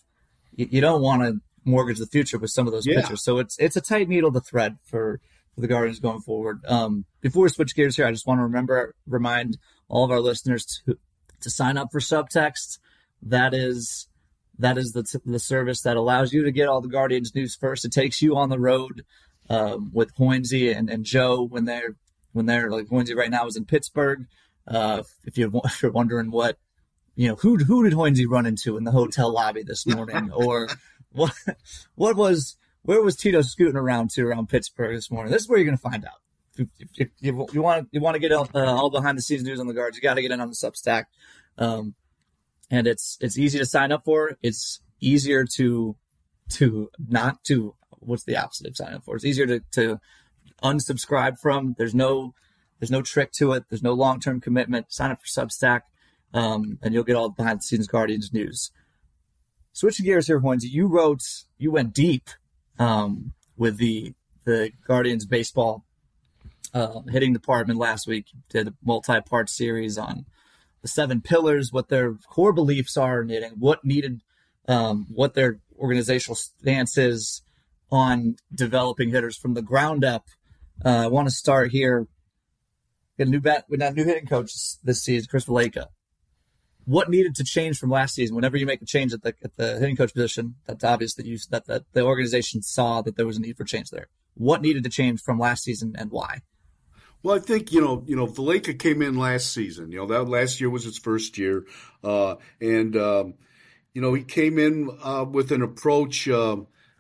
you, 0.55 0.67
you 0.71 0.81
don't 0.81 1.01
want 1.01 1.21
to 1.21 1.41
mortgage 1.65 1.99
the 1.99 2.07
future 2.07 2.37
with 2.37 2.51
some 2.51 2.65
of 2.65 2.73
those 2.73 2.85
yeah. 2.85 3.01
pitchers. 3.01 3.23
So 3.23 3.39
it's 3.39 3.57
it's 3.59 3.75
a 3.75 3.81
tight 3.81 4.07
needle 4.07 4.31
to 4.31 4.39
thread 4.39 4.77
for, 4.85 5.19
for 5.53 5.61
the 5.61 5.67
Guardians 5.67 5.99
going 5.99 6.21
forward. 6.21 6.61
Um, 6.65 7.05
before 7.21 7.43
we 7.43 7.49
switch 7.49 7.75
gears 7.75 7.97
here, 7.97 8.07
I 8.07 8.11
just 8.11 8.27
want 8.27 8.39
to 8.39 8.43
remember 8.43 8.95
remind 9.05 9.57
all 9.89 10.05
of 10.05 10.11
our 10.11 10.21
listeners 10.21 10.65
to 10.85 10.97
to 11.41 11.49
sign 11.49 11.77
up 11.77 11.89
for 11.91 11.99
Subtext. 11.99 12.79
That 13.21 13.53
is 13.53 14.07
that 14.59 14.77
is 14.77 14.93
the 14.93 15.19
the 15.25 15.39
service 15.39 15.81
that 15.81 15.97
allows 15.97 16.33
you 16.33 16.43
to 16.43 16.51
get 16.51 16.69
all 16.69 16.81
the 16.81 16.87
Guardians 16.87 17.35
news 17.35 17.55
first. 17.55 17.85
It 17.85 17.91
takes 17.91 18.21
you 18.21 18.37
on 18.37 18.49
the 18.49 18.59
road 18.59 19.03
um, 19.49 19.91
with 19.93 20.15
Hoynsie 20.15 20.75
and, 20.75 20.89
and 20.89 21.03
Joe 21.03 21.43
when 21.43 21.65
they're 21.65 21.95
when 22.37 22.45
they're 22.45 22.71
like 22.71 22.87
Hoynsie 22.87 23.15
right 23.15 23.29
now 23.29 23.45
is 23.47 23.57
in 23.57 23.65
Pittsburgh. 23.65 24.27
Uh, 24.67 25.03
if 25.25 25.37
you're 25.37 25.51
if 25.65 25.81
you're 25.81 25.91
wondering 25.91 26.31
what 26.31 26.57
you 27.15 27.27
know 27.27 27.35
who 27.35 27.57
who 27.57 27.83
did 27.83 27.93
Hoynsie 27.93 28.27
run 28.27 28.45
into 28.45 28.77
in 28.77 28.85
the 28.85 28.91
hotel 28.91 29.31
lobby 29.31 29.63
this 29.63 29.85
morning, 29.85 30.31
or 30.35 30.69
what 31.11 31.33
what 31.95 32.15
was 32.15 32.55
where 32.83 33.01
was 33.01 33.17
Tito 33.17 33.41
scooting 33.41 33.75
around 33.75 34.11
to 34.11 34.25
around 34.25 34.47
Pittsburgh 34.47 34.95
this 34.95 35.11
morning? 35.11 35.31
This 35.31 35.41
is 35.41 35.49
where 35.49 35.57
you're 35.57 35.65
going 35.65 35.77
to 35.77 35.81
find 35.81 36.05
out. 36.05 36.21
If, 36.57 36.67
if, 36.79 36.89
if 36.97 37.09
you, 37.21 37.61
want 37.61 37.89
you 37.91 38.01
want 38.01 38.15
to 38.15 38.19
get 38.19 38.31
uh, 38.31 38.45
all 38.55 38.89
behind 38.89 39.17
the 39.17 39.21
scenes 39.21 39.43
news 39.43 39.59
on 39.59 39.67
the 39.67 39.73
guards, 39.73 39.95
you 39.95 40.01
got 40.01 40.15
to 40.15 40.21
get 40.21 40.31
in 40.31 40.41
on 40.41 40.47
the 40.47 40.55
Substack. 40.55 41.03
Um, 41.57 41.93
and 42.71 42.87
it's 42.87 43.17
it's 43.21 43.37
easy 43.37 43.59
to 43.59 43.65
sign 43.65 43.91
up 43.91 44.05
for. 44.05 44.37
It's 44.41 44.81
easier 44.99 45.45
to 45.55 45.95
to 46.49 46.89
not 46.97 47.43
to 47.45 47.75
what's 47.99 48.23
the 48.23 48.37
opposite 48.37 48.67
of 48.67 48.77
sign 48.77 48.93
up 48.93 49.03
for? 49.03 49.15
It's 49.15 49.25
easier 49.25 49.47
to 49.47 49.61
to 49.73 49.99
unsubscribe 50.63 51.39
from. 51.39 51.75
There's 51.77 51.95
no 51.95 52.33
there's 52.79 52.91
no 52.91 53.01
trick 53.01 53.31
to 53.33 53.53
it. 53.53 53.65
There's 53.69 53.83
no 53.83 53.93
long 53.93 54.19
term 54.19 54.39
commitment. 54.39 54.91
Sign 54.91 55.11
up 55.11 55.19
for 55.19 55.27
Substack, 55.27 55.81
um, 56.33 56.79
and 56.81 56.93
you'll 56.93 57.03
get 57.03 57.15
all 57.15 57.29
the 57.29 57.35
behind 57.35 57.59
the 57.59 57.63
scenes 57.63 57.87
Guardians 57.87 58.33
news. 58.33 58.71
Switching 59.73 60.05
gears 60.05 60.27
here, 60.27 60.39
Hoynes, 60.39 60.63
you 60.63 60.87
wrote 60.87 61.21
you 61.57 61.71
went 61.71 61.93
deep 61.93 62.29
um, 62.79 63.33
with 63.55 63.77
the 63.77 64.13
the 64.45 64.71
Guardians 64.85 65.25
baseball 65.25 65.85
uh, 66.73 67.01
hitting 67.09 67.33
department 67.33 67.79
last 67.79 68.07
week. 68.07 68.27
Did 68.49 68.69
a 68.69 68.73
multi 68.83 69.21
part 69.21 69.49
series 69.49 69.97
on 69.97 70.25
the 70.81 70.87
seven 70.87 71.21
pillars, 71.21 71.71
what 71.71 71.89
their 71.89 72.13
core 72.29 72.53
beliefs 72.53 72.97
are 72.97 73.21
in 73.21 73.29
hitting, 73.29 73.53
what 73.57 73.83
needed, 73.83 74.21
um, 74.67 75.07
what 75.09 75.33
their 75.33 75.59
organizational 75.77 76.35
stance 76.35 76.97
is 76.97 77.41
on 77.91 78.35
developing 78.53 79.09
hitters 79.09 79.37
from 79.37 79.53
the 79.53 79.61
ground 79.61 80.03
up 80.03 80.27
uh, 80.85 80.89
I 80.89 81.07
want 81.07 81.27
to 81.27 81.33
start 81.33 81.71
here. 81.71 82.07
Get 83.17 83.27
a 83.27 83.31
new 83.31 83.41
bat 83.41 83.65
with 83.67 83.79
that 83.79 83.95
new 83.95 84.03
hitting 84.05 84.27
coach 84.27 84.51
this 84.83 85.03
season, 85.03 85.27
Chris 85.29 85.45
Valaika. 85.45 85.87
what 86.85 87.09
needed 87.09 87.35
to 87.35 87.43
change 87.43 87.77
from 87.77 87.89
last 87.89 88.15
season? 88.15 88.35
Whenever 88.35 88.57
you 88.57 88.65
make 88.65 88.81
a 88.81 88.85
change 88.85 89.11
at 89.13 89.21
the 89.21 89.33
at 89.43 89.55
the 89.57 89.79
hitting 89.79 89.95
coach 89.95 90.13
position, 90.13 90.55
that's 90.65 90.83
obvious 90.83 91.15
that 91.15 91.25
you 91.25 91.37
that, 91.49 91.65
that 91.67 91.83
the 91.93 92.01
organization 92.01 92.61
saw 92.61 93.01
that 93.01 93.17
there 93.17 93.25
was 93.25 93.37
a 93.37 93.41
need 93.41 93.57
for 93.57 93.63
change 93.63 93.89
there. 93.89 94.07
What 94.35 94.61
needed 94.61 94.83
to 94.83 94.89
change 94.89 95.21
from 95.21 95.39
last 95.39 95.63
season 95.63 95.95
and 95.97 96.11
why? 96.11 96.41
Well, 97.23 97.35
I 97.35 97.39
think 97.39 97.71
you 97.71 97.81
know, 97.81 98.03
you 98.05 98.15
know, 98.15 98.27
Valaika 98.27 98.77
came 98.77 99.01
in 99.01 99.17
last 99.17 99.51
season. 99.51 99.91
You 99.91 99.99
know, 99.99 100.05
that 100.07 100.29
last 100.29 100.61
year 100.61 100.69
was 100.69 100.83
his 100.83 100.97
first 100.99 101.37
year, 101.37 101.65
uh, 102.03 102.35
and 102.61 102.95
um, 102.95 103.33
you 103.93 104.01
know, 104.01 104.13
he 104.13 104.23
came 104.23 104.59
in 104.59 104.89
uh, 105.03 105.25
with 105.29 105.51
an 105.51 105.63
approach. 105.63 106.29
Uh, 106.29 106.57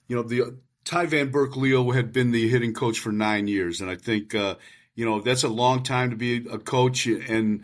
you 0.07 0.15
know, 0.15 0.23
the 0.23 0.57
Ty 0.87 1.07
Van 1.07 1.29
Burkleo 1.33 1.93
had 1.93 2.13
been 2.13 2.31
the 2.31 2.47
hitting 2.47 2.73
coach 2.73 2.99
for 2.99 3.11
nine 3.11 3.49
years, 3.49 3.81
and 3.81 3.89
I 3.89 3.97
think 3.97 4.33
uh, 4.33 4.55
you 4.95 5.03
know 5.03 5.19
that's 5.19 5.43
a 5.43 5.49
long 5.49 5.83
time 5.83 6.11
to 6.11 6.15
be 6.15 6.47
a 6.49 6.57
coach. 6.57 7.05
And 7.07 7.63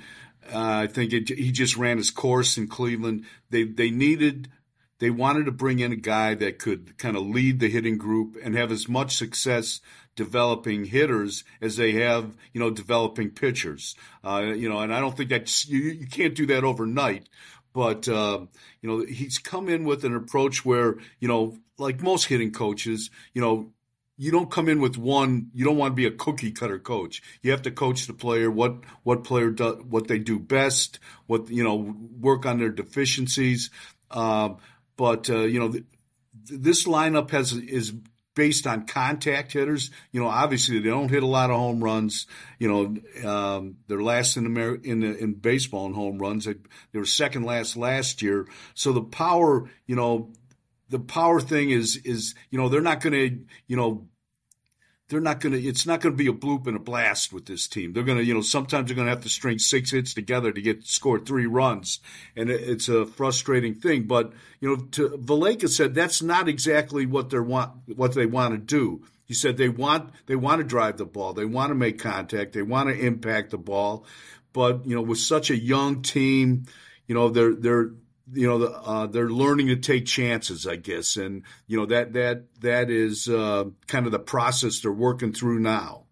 uh, 0.53 0.59
I 0.59 0.87
think 0.87 1.13
it, 1.13 1.29
he 1.29 1.53
just 1.53 1.77
ran 1.77 1.95
his 1.95 2.11
course 2.11 2.57
in 2.57 2.67
Cleveland. 2.67 3.23
They 3.49 3.63
they 3.63 3.91
needed 3.91 4.49
they 4.99 5.09
wanted 5.09 5.45
to 5.45 5.53
bring 5.53 5.79
in 5.79 5.93
a 5.93 5.95
guy 5.95 6.33
that 6.35 6.59
could 6.59 6.97
kind 6.97 7.15
of 7.15 7.25
lead 7.25 7.61
the 7.61 7.69
hitting 7.69 7.97
group 7.97 8.35
and 8.43 8.55
have 8.55 8.73
as 8.73 8.89
much 8.89 9.15
success 9.15 9.79
developing 10.17 10.83
hitters 10.83 11.45
as 11.61 11.77
they 11.77 11.93
have, 11.93 12.35
you 12.51 12.59
know, 12.59 12.71
developing 12.71 13.29
pitchers. 13.29 13.95
Uh, 14.21 14.51
you 14.53 14.67
know, 14.67 14.79
and 14.79 14.93
I 14.93 14.99
don't 14.99 15.15
think 15.15 15.29
that 15.29 15.65
you, 15.65 15.79
you 15.79 16.07
can't 16.07 16.35
do 16.35 16.45
that 16.47 16.65
overnight. 16.65 17.29
But 17.73 18.07
uh, 18.09 18.45
you 18.81 18.89
know, 18.89 19.05
he's 19.05 19.39
come 19.39 19.69
in 19.69 19.85
with 19.85 20.03
an 20.03 20.13
approach 20.13 20.65
where 20.65 20.97
you 21.21 21.29
know, 21.29 21.57
like 21.77 22.01
most 22.01 22.25
hitting 22.25 22.51
coaches, 22.51 23.09
you 23.33 23.41
know, 23.41 23.71
you 24.17 24.31
don't 24.31 24.51
come 24.51 24.69
in 24.69 24.79
with 24.79 24.97
one. 24.97 25.49
You 25.53 25.65
don't 25.65 25.77
want 25.77 25.91
to 25.91 25.95
be 25.95 26.05
a 26.05 26.11
cookie 26.11 26.51
cutter 26.51 26.79
coach. 26.79 27.21
You 27.41 27.51
have 27.51 27.63
to 27.63 27.71
coach 27.71 28.05
the 28.05 28.13
player 28.13 28.49
what 28.51 28.83
what 29.03 29.23
player 29.23 29.49
does 29.49 29.83
what 29.83 30.07
they 30.07 30.19
do 30.19 30.39
best. 30.39 30.99
What 31.25 31.49
you 31.49 31.63
know, 31.63 31.95
work 32.19 32.45
on 32.45 32.59
their 32.59 32.69
deficiencies. 32.69 33.71
Um, 34.11 34.57
but 34.97 35.29
uh, 35.29 35.39
you 35.39 35.59
know, 35.59 35.71
th- 35.71 35.85
this 36.45 36.85
lineup 36.85 37.31
has 37.31 37.53
is 37.53 37.93
based 38.35 38.65
on 38.67 38.85
contact 38.85 39.53
hitters. 39.53 39.91
You 40.11 40.21
know, 40.21 40.27
obviously 40.27 40.79
they 40.79 40.89
don't 40.89 41.09
hit 41.09 41.23
a 41.23 41.27
lot 41.27 41.49
of 41.49 41.57
home 41.57 41.83
runs. 41.83 42.25
You 42.59 42.67
know, 42.69 43.29
um, 43.29 43.77
they're 43.87 44.01
last 44.01 44.37
in 44.37 44.45
Amer- 44.45 44.81
in 44.83 45.01
the, 45.01 45.17
in 45.17 45.33
baseball 45.33 45.85
in 45.85 45.93
home 45.93 46.17
runs. 46.17 46.45
They, 46.45 46.55
they 46.91 46.99
were 46.99 47.05
second 47.05 47.43
last 47.43 47.77
last 47.77 48.21
year. 48.21 48.47
So 48.73 48.91
the 48.91 49.01
power, 49.01 49.69
you 49.85 49.95
know, 49.95 50.31
the 50.93 50.99
power 50.99 51.41
thing 51.41 51.71
is 51.71 51.97
is 52.05 52.35
you 52.51 52.59
know 52.59 52.69
they're 52.69 52.79
not 52.79 53.01
going 53.01 53.13
to 53.13 53.39
you 53.65 53.75
know 53.75 54.07
they're 55.09 55.19
not 55.19 55.39
going 55.39 55.53
to 55.53 55.59
it's 55.59 55.87
not 55.87 56.01
going 56.01 56.13
to 56.13 56.23
be 56.23 56.29
a 56.29 56.33
bloop 56.33 56.67
and 56.67 56.77
a 56.77 56.79
blast 56.79 57.33
with 57.33 57.47
this 57.47 57.67
team. 57.67 57.93
They're 57.93 58.03
going 58.03 58.19
to 58.19 58.23
you 58.23 58.35
know 58.35 58.41
sometimes 58.41 58.87
they're 58.87 58.95
going 58.95 59.07
to 59.07 59.13
have 59.13 59.23
to 59.23 59.29
string 59.29 59.57
six 59.57 59.89
hits 59.89 60.13
together 60.13 60.51
to 60.51 60.61
get 60.61 60.85
score 60.85 61.17
three 61.17 61.47
runs 61.47 61.99
and 62.35 62.51
it's 62.51 62.89
a 62.89 63.07
frustrating 63.07 63.73
thing. 63.73 64.03
But 64.03 64.33
you 64.59 64.69
know 64.69 64.75
to 64.91 65.09
Valaika 65.17 65.67
said 65.67 65.95
that's 65.95 66.21
not 66.21 66.47
exactly 66.47 67.07
what 67.07 67.31
they 67.31 67.39
want 67.39 67.71
what 67.87 68.13
they 68.13 68.27
want 68.27 68.53
to 68.53 68.59
do. 68.59 69.03
He 69.25 69.33
said 69.33 69.57
they 69.57 69.69
want 69.69 70.11
they 70.27 70.35
want 70.35 70.59
to 70.59 70.63
drive 70.63 70.97
the 70.97 71.05
ball 71.05 71.33
they 71.33 71.45
want 71.45 71.71
to 71.71 71.75
make 71.75 71.97
contact 71.97 72.53
they 72.53 72.61
want 72.61 72.87
to 72.89 72.95
impact 72.95 73.49
the 73.49 73.57
ball. 73.57 74.05
But 74.53 74.85
you 74.85 74.93
know 74.93 75.01
with 75.01 75.17
such 75.17 75.49
a 75.49 75.57
young 75.57 76.03
team 76.03 76.67
you 77.07 77.15
know 77.15 77.29
they're 77.29 77.55
they're 77.55 77.89
you 78.33 78.47
know, 78.47 78.65
uh, 78.65 79.07
they're 79.07 79.29
learning 79.29 79.67
to 79.67 79.75
take 79.75 80.05
chances, 80.05 80.67
I 80.67 80.75
guess, 80.75 81.17
and 81.17 81.43
you 81.67 81.77
know 81.77 81.85
that 81.87 82.13
that 82.13 82.45
that 82.61 82.89
is 82.89 83.27
uh, 83.27 83.65
kind 83.87 84.05
of 84.05 84.11
the 84.11 84.19
process 84.19 84.79
they're 84.79 84.91
working 84.91 85.33
through 85.33 85.59
now. 85.59 86.05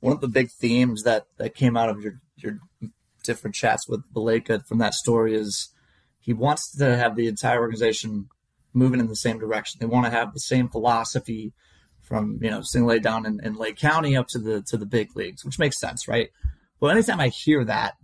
One 0.00 0.12
of 0.12 0.20
the 0.20 0.28
big 0.28 0.50
themes 0.50 1.02
that 1.02 1.26
that 1.38 1.54
came 1.54 1.76
out 1.76 1.88
of 1.88 2.00
your 2.00 2.20
your 2.36 2.58
different 3.24 3.54
chats 3.54 3.88
with 3.88 4.02
Valaika 4.12 4.64
from 4.66 4.78
that 4.78 4.94
story 4.94 5.34
is 5.34 5.72
he 6.18 6.32
wants 6.32 6.76
to 6.76 6.96
have 6.96 7.16
the 7.16 7.26
entire 7.26 7.60
organization 7.60 8.28
moving 8.72 9.00
in 9.00 9.08
the 9.08 9.16
same 9.16 9.38
direction. 9.38 9.78
They 9.80 9.86
want 9.86 10.06
to 10.06 10.10
have 10.10 10.32
the 10.32 10.40
same 10.40 10.68
philosophy 10.68 11.52
from 12.00 12.38
you 12.40 12.50
know 12.50 12.62
single 12.62 12.90
A 12.90 12.98
down 12.98 13.26
in, 13.26 13.38
in 13.44 13.54
Lake 13.54 13.76
County 13.76 14.16
up 14.16 14.28
to 14.28 14.38
the 14.38 14.62
to 14.62 14.76
the 14.76 14.86
big 14.86 15.14
leagues, 15.14 15.44
which 15.44 15.58
makes 15.58 15.78
sense, 15.78 16.08
right? 16.08 16.30
But 16.80 16.88
anytime 16.88 17.20
I 17.20 17.28
hear 17.28 17.64
that, 17.64 17.96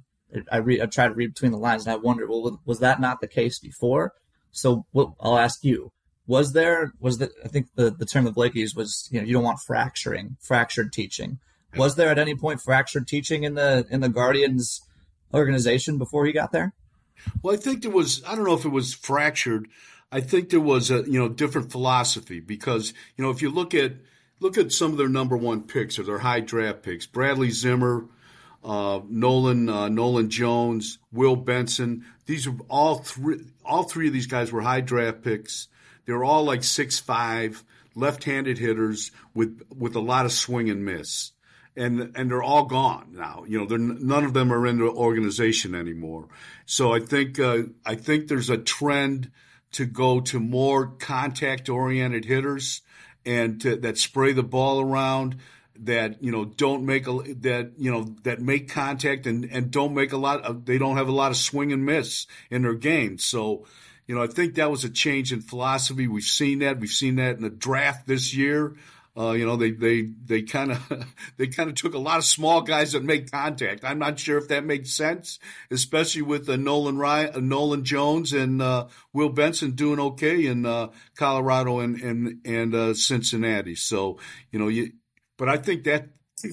I 0.50 0.58
read, 0.58 0.80
I 0.80 0.86
try 0.86 1.08
to 1.08 1.14
read 1.14 1.34
between 1.34 1.52
the 1.52 1.58
lines, 1.58 1.86
and 1.86 1.92
I 1.92 1.96
wonder, 1.96 2.26
well, 2.26 2.60
was 2.64 2.80
that 2.80 3.00
not 3.00 3.20
the 3.20 3.28
case 3.28 3.58
before? 3.58 4.12
So, 4.50 4.86
well, 4.92 5.16
I'll 5.20 5.38
ask 5.38 5.64
you: 5.64 5.92
Was 6.26 6.52
there 6.52 6.92
was 7.00 7.18
that 7.18 7.30
I 7.44 7.48
think 7.48 7.68
the 7.74 7.90
the 7.90 8.06
term 8.06 8.26
of 8.26 8.34
Blake 8.34 8.54
used 8.54 8.76
was 8.76 9.08
you 9.10 9.20
know 9.20 9.26
you 9.26 9.32
don't 9.32 9.44
want 9.44 9.60
fracturing, 9.60 10.36
fractured 10.40 10.92
teaching. 10.92 11.38
Was 11.76 11.96
there 11.96 12.08
at 12.08 12.18
any 12.18 12.36
point 12.36 12.60
fractured 12.60 13.08
teaching 13.08 13.42
in 13.42 13.54
the 13.54 13.86
in 13.90 14.00
the 14.00 14.08
Guardians 14.08 14.80
organization 15.32 15.98
before 15.98 16.24
he 16.24 16.32
got 16.32 16.52
there? 16.52 16.72
Well, 17.42 17.54
I 17.54 17.56
think 17.56 17.82
there 17.82 17.90
was. 17.90 18.22
I 18.26 18.34
don't 18.34 18.44
know 18.44 18.54
if 18.54 18.64
it 18.64 18.70
was 18.70 18.94
fractured. 18.94 19.68
I 20.12 20.20
think 20.20 20.50
there 20.50 20.60
was 20.60 20.90
a 20.90 21.02
you 21.02 21.18
know 21.18 21.28
different 21.28 21.72
philosophy 21.72 22.40
because 22.40 22.92
you 23.16 23.24
know 23.24 23.30
if 23.30 23.42
you 23.42 23.50
look 23.50 23.74
at 23.74 23.94
look 24.40 24.58
at 24.58 24.72
some 24.72 24.92
of 24.92 24.98
their 24.98 25.08
number 25.08 25.36
one 25.36 25.62
picks 25.62 25.98
or 25.98 26.04
their 26.04 26.18
high 26.18 26.40
draft 26.40 26.82
picks, 26.82 27.06
Bradley 27.06 27.50
Zimmer, 27.50 28.06
uh, 28.64 29.00
Nolan 29.08 29.68
uh, 29.68 29.88
Nolan 29.88 30.30
Jones, 30.30 30.98
Will 31.12 31.36
Benson. 31.36 32.04
These 32.26 32.46
are 32.46 32.56
all 32.68 32.96
three. 32.96 33.40
All 33.64 33.82
three 33.82 34.06
of 34.06 34.12
these 34.12 34.26
guys 34.26 34.50
were 34.50 34.62
high 34.62 34.80
draft 34.80 35.22
picks. 35.22 35.68
They 36.06 36.12
were 36.12 36.24
all 36.24 36.44
like 36.44 36.64
six 36.64 36.98
five, 36.98 37.62
left-handed 37.94 38.58
hitters 38.58 39.10
with 39.34 39.62
with 39.76 39.94
a 39.94 40.00
lot 40.00 40.24
of 40.24 40.32
swing 40.32 40.70
and 40.70 40.84
miss, 40.84 41.32
and 41.76 42.12
and 42.14 42.30
they're 42.30 42.42
all 42.42 42.64
gone 42.64 43.08
now. 43.12 43.44
You 43.46 43.58
know, 43.58 43.66
they're, 43.66 43.78
none 43.78 44.24
of 44.24 44.32
them 44.32 44.52
are 44.52 44.66
in 44.66 44.78
the 44.78 44.90
organization 44.90 45.74
anymore. 45.74 46.28
So 46.66 46.94
I 46.94 47.00
think 47.00 47.38
uh, 47.38 47.64
I 47.84 47.94
think 47.94 48.28
there's 48.28 48.50
a 48.50 48.58
trend 48.58 49.30
to 49.72 49.84
go 49.84 50.20
to 50.20 50.38
more 50.38 50.86
contact-oriented 50.86 52.24
hitters 52.24 52.82
and 53.26 53.60
to, 53.60 53.76
that 53.76 53.98
spray 53.98 54.32
the 54.32 54.42
ball 54.42 54.80
around 54.80 55.36
that 55.78 56.22
you 56.22 56.30
know 56.30 56.44
don't 56.44 56.84
make 56.84 57.06
a 57.06 57.12
that 57.34 57.72
you 57.76 57.90
know 57.90 58.14
that 58.22 58.40
make 58.40 58.68
contact 58.68 59.26
and 59.26 59.44
and 59.46 59.70
don't 59.70 59.94
make 59.94 60.12
a 60.12 60.16
lot 60.16 60.42
of 60.42 60.64
they 60.66 60.78
don't 60.78 60.96
have 60.96 61.08
a 61.08 61.12
lot 61.12 61.30
of 61.30 61.36
swing 61.36 61.72
and 61.72 61.84
miss 61.84 62.26
in 62.50 62.62
their 62.62 62.74
game 62.74 63.18
so 63.18 63.66
you 64.06 64.14
know 64.14 64.22
i 64.22 64.26
think 64.26 64.54
that 64.54 64.70
was 64.70 64.84
a 64.84 64.90
change 64.90 65.32
in 65.32 65.40
philosophy 65.40 66.06
we've 66.06 66.22
seen 66.22 66.60
that 66.60 66.78
we've 66.78 66.90
seen 66.90 67.16
that 67.16 67.36
in 67.36 67.42
the 67.42 67.50
draft 67.50 68.06
this 68.06 68.34
year 68.34 68.76
uh, 69.16 69.30
you 69.30 69.46
know 69.46 69.56
they 69.56 69.70
they 69.70 70.02
they 70.24 70.42
kind 70.42 70.72
of 70.72 71.06
they 71.36 71.46
kind 71.46 71.68
of 71.68 71.76
took 71.76 71.94
a 71.94 71.98
lot 71.98 72.18
of 72.18 72.24
small 72.24 72.60
guys 72.60 72.92
that 72.92 73.04
make 73.04 73.30
contact. 73.30 73.84
I'm 73.84 74.00
not 74.00 74.18
sure 74.18 74.38
if 74.38 74.48
that 74.48 74.64
makes 74.64 74.90
sense, 74.90 75.38
especially 75.70 76.22
with 76.22 76.48
uh, 76.48 76.56
Nolan 76.56 76.98
Ryan, 76.98 77.30
uh, 77.32 77.38
Nolan 77.38 77.84
Jones 77.84 78.32
and 78.32 78.60
uh, 78.60 78.88
Will 79.12 79.28
Benson 79.28 79.72
doing 79.72 80.00
okay 80.00 80.46
in 80.46 80.66
uh, 80.66 80.88
Colorado 81.16 81.78
and 81.78 82.00
and 82.00 82.40
and 82.44 82.74
uh, 82.74 82.94
Cincinnati. 82.94 83.76
So 83.76 84.18
you 84.50 84.58
know 84.58 84.66
you 84.66 84.90
but 85.36 85.48
I 85.48 85.56
think 85.56 85.84
that 85.84 86.08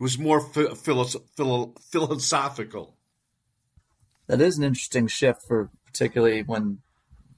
was 0.00 0.18
more 0.18 0.40
philosophical. 0.40 1.74
That 4.26 4.40
is 4.40 4.56
an 4.58 4.64
interesting 4.64 5.06
shift 5.06 5.42
for 5.46 5.70
particularly 5.86 6.42
when 6.42 6.78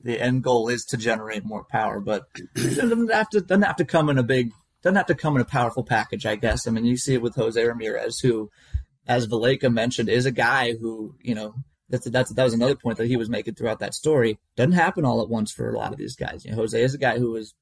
the 0.03 0.21
end 0.21 0.43
goal 0.43 0.69
is 0.69 0.85
to 0.87 0.97
generate 0.97 1.45
more 1.45 1.65
power, 1.65 2.01
but 2.01 2.25
it 2.55 2.77
doesn't 2.77 3.13
have 3.13 3.29
to 3.31 3.41
doesn't 3.41 3.63
have 3.63 3.77
to 3.77 3.85
come 3.85 4.09
in 4.09 4.19
a 4.19 4.23
big 4.23 4.53
doesn't 4.83 4.97
have 4.97 5.07
to 5.07 5.15
come 5.15 5.35
in 5.35 5.43
a 5.43 5.47
powerful 5.47 5.83
package, 5.83 6.27
I 6.27 6.37
guess. 6.37 6.67
I 6.67 6.71
mean, 6.71 6.85
you 6.85 6.97
see 6.97 7.15
it 7.15 7.23
with 7.23 7.35
Jose 7.35 7.63
Ramirez, 7.63 8.21
who, 8.21 8.51
as 9.07 9.27
Valaika 9.27 9.73
mentioned, 9.73 10.09
is 10.09 10.27
a 10.27 10.31
guy 10.31 10.75
who 10.75 11.17
you 11.21 11.35
know 11.35 11.55
that's 11.89 12.09
that's 12.09 12.33
that 12.33 12.45
was 12.45 12.55
another 12.55 12.77
point 12.77 12.99
that 12.99 13.09
he 13.09 13.17
was 13.17 13.29
making 13.29 13.55
throughout 13.55 13.81
that 13.81 13.95
story. 13.95 14.39
Doesn't 14.57 14.73
happen 14.73 15.05
all 15.05 15.23
at 15.23 15.29
once 15.29 15.53
for 15.53 15.71
a 15.71 15.77
lot 15.77 15.93
of 15.93 15.99
these 15.99 16.17
guys. 16.17 16.45
You 16.45 16.53
know, 16.53 16.59
Jose 16.59 16.81
is 16.81 16.95
a 16.95 16.99
guy 16.99 17.19
who 17.19 17.33
was 17.33 17.55